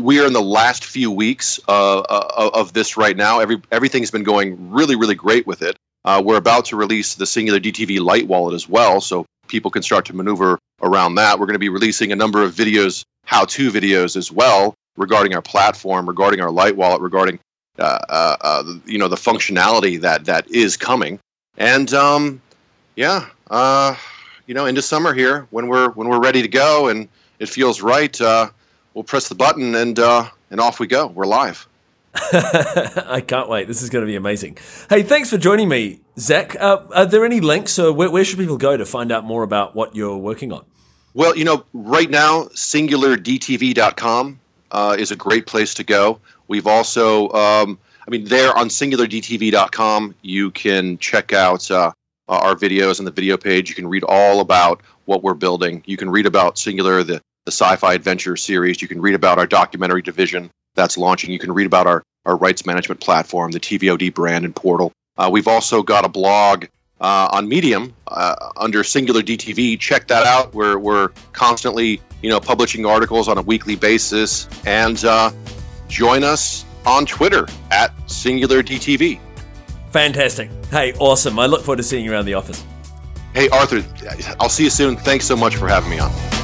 we 0.00 0.20
are 0.20 0.26
in 0.26 0.32
the 0.32 0.42
last 0.42 0.84
few 0.84 1.10
weeks 1.10 1.60
uh, 1.68 2.00
uh, 2.00 2.50
of 2.54 2.72
this 2.72 2.96
right 2.96 3.16
now. 3.16 3.40
Every 3.40 3.60
everything's 3.70 4.10
been 4.10 4.22
going 4.22 4.70
really 4.70 4.96
really 4.96 5.14
great 5.14 5.46
with 5.46 5.60
it. 5.60 5.76
Uh, 6.04 6.22
we're 6.24 6.36
about 6.36 6.66
to 6.66 6.76
release 6.76 7.14
the 7.14 7.26
Singular 7.26 7.60
DTV 7.60 8.00
Light 8.00 8.26
Wallet 8.26 8.54
as 8.54 8.68
well, 8.68 9.00
so 9.00 9.26
people 9.54 9.70
can 9.70 9.84
start 9.84 10.04
to 10.04 10.16
maneuver 10.16 10.58
around 10.82 11.14
that. 11.14 11.38
We're 11.38 11.46
going 11.46 11.54
to 11.54 11.60
be 11.60 11.68
releasing 11.68 12.10
a 12.10 12.16
number 12.16 12.42
of 12.42 12.52
videos, 12.52 13.04
how-to 13.24 13.70
videos 13.70 14.16
as 14.16 14.32
well 14.32 14.74
regarding 14.96 15.32
our 15.32 15.42
platform, 15.42 16.08
regarding 16.08 16.40
our 16.40 16.50
Light 16.50 16.74
Wallet, 16.74 17.00
regarding 17.00 17.38
uh, 17.78 17.98
uh, 18.08 18.36
uh, 18.40 18.74
you 18.84 18.98
know 18.98 19.06
the 19.06 19.16
functionality 19.16 20.00
that 20.00 20.24
that 20.24 20.50
is 20.50 20.76
coming. 20.76 21.20
And 21.56 21.94
um, 21.94 22.42
yeah, 22.96 23.26
uh, 23.48 23.94
you 24.48 24.54
know, 24.54 24.66
into 24.66 24.82
summer 24.82 25.14
here 25.14 25.46
when 25.50 25.68
we're 25.68 25.90
when 25.90 26.08
we're 26.08 26.20
ready 26.20 26.42
to 26.42 26.48
go 26.48 26.88
and 26.88 27.08
it 27.38 27.48
feels 27.48 27.80
right, 27.80 28.20
uh, 28.20 28.50
we'll 28.92 29.04
press 29.04 29.28
the 29.28 29.36
button 29.36 29.76
and 29.76 30.00
uh, 30.00 30.28
and 30.50 30.60
off 30.60 30.80
we 30.80 30.88
go. 30.88 31.06
We're 31.06 31.26
live. 31.26 31.68
I 32.32 33.22
can't 33.26 33.48
wait. 33.48 33.66
This 33.66 33.82
is 33.82 33.90
going 33.90 34.02
to 34.02 34.06
be 34.06 34.14
amazing. 34.14 34.58
Hey, 34.88 35.02
thanks 35.02 35.30
for 35.30 35.38
joining 35.38 35.68
me, 35.68 36.00
Zach. 36.16 36.54
Uh, 36.60 36.82
are 36.94 37.06
there 37.06 37.24
any 37.24 37.40
links 37.40 37.76
or 37.78 37.92
where, 37.92 38.08
where, 38.08 38.24
should 38.24 38.38
people 38.38 38.56
go 38.56 38.76
to 38.76 38.86
find 38.86 39.10
out 39.10 39.24
more 39.24 39.42
about 39.42 39.74
what 39.74 39.96
you're 39.96 40.16
working 40.16 40.52
on? 40.52 40.64
Well, 41.14 41.36
you 41.36 41.44
know, 41.44 41.64
right 41.72 42.08
now, 42.08 42.44
singulardtv.com 42.54 44.40
uh, 44.70 44.96
is 44.98 45.10
a 45.10 45.16
great 45.16 45.46
place 45.46 45.74
to 45.74 45.84
go. 45.84 46.20
We've 46.46 46.68
also, 46.68 47.30
um, 47.30 47.78
I 48.06 48.10
mean, 48.10 48.26
there 48.26 48.56
on 48.56 48.68
singulardtv.com, 48.68 50.14
you 50.22 50.50
can 50.52 50.98
check 50.98 51.32
out 51.32 51.68
uh, 51.68 51.90
our 52.28 52.54
videos 52.54 53.00
on 53.00 53.06
the 53.06 53.10
video 53.10 53.36
page. 53.36 53.68
You 53.68 53.74
can 53.74 53.88
read 53.88 54.04
all 54.04 54.38
about 54.40 54.82
what 55.06 55.24
we're 55.24 55.34
building. 55.34 55.82
You 55.84 55.96
can 55.96 56.10
read 56.10 56.26
about 56.26 56.58
Singular, 56.58 57.02
the, 57.02 57.20
the 57.44 57.52
sci 57.52 57.74
fi 57.76 57.94
adventure 57.94 58.36
series. 58.36 58.80
You 58.80 58.88
can 58.88 59.00
read 59.00 59.14
about 59.14 59.38
our 59.38 59.46
documentary 59.46 60.02
division 60.02 60.50
that's 60.74 60.96
launching. 60.96 61.30
You 61.30 61.38
can 61.38 61.52
read 61.52 61.66
about 61.66 61.86
our, 61.86 62.02
our 62.24 62.36
rights 62.36 62.66
management 62.66 63.00
platform, 63.00 63.52
the 63.52 63.60
TVOD 63.60 64.14
brand 64.14 64.44
and 64.44 64.54
portal. 64.54 64.92
Uh, 65.16 65.30
we've 65.32 65.48
also 65.48 65.82
got 65.82 66.04
a 66.04 66.08
blog 66.08 66.66
uh, 67.00 67.28
on 67.32 67.48
Medium 67.48 67.94
uh, 68.08 68.34
under 68.56 68.82
Singular 68.84 69.20
DTV. 69.20 69.78
Check 69.78 70.08
that 70.08 70.26
out. 70.26 70.54
We're, 70.54 70.78
we're 70.78 71.10
constantly 71.32 72.00
you 72.22 72.30
know 72.30 72.40
publishing 72.40 72.86
articles 72.86 73.28
on 73.28 73.36
a 73.36 73.42
weekly 73.42 73.76
basis, 73.76 74.48
and 74.64 75.04
uh, 75.04 75.30
join 75.88 76.24
us 76.24 76.64
on 76.86 77.04
Twitter 77.04 77.46
at 77.70 77.92
Singular 78.10 78.62
DTV. 78.62 79.20
Fantastic. 79.90 80.50
Hey, 80.70 80.94
awesome. 80.94 81.38
I 81.38 81.46
look 81.46 81.62
forward 81.62 81.76
to 81.76 81.82
seeing 81.82 82.04
you 82.04 82.12
around 82.12 82.24
the 82.24 82.34
office. 82.34 82.64
Hey, 83.34 83.48
Arthur, 83.50 83.84
I'll 84.40 84.48
see 84.48 84.64
you 84.64 84.70
soon. 84.70 84.96
Thanks 84.96 85.26
so 85.26 85.36
much 85.36 85.56
for 85.56 85.68
having 85.68 85.90
me 85.90 85.98
on. 85.98 86.43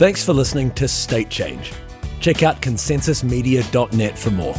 Thanks 0.00 0.24
for 0.24 0.32
listening 0.32 0.70
to 0.76 0.88
State 0.88 1.28
Change. 1.28 1.74
Check 2.20 2.42
out 2.42 2.62
consensusmedia.net 2.62 4.18
for 4.18 4.30
more. 4.30 4.54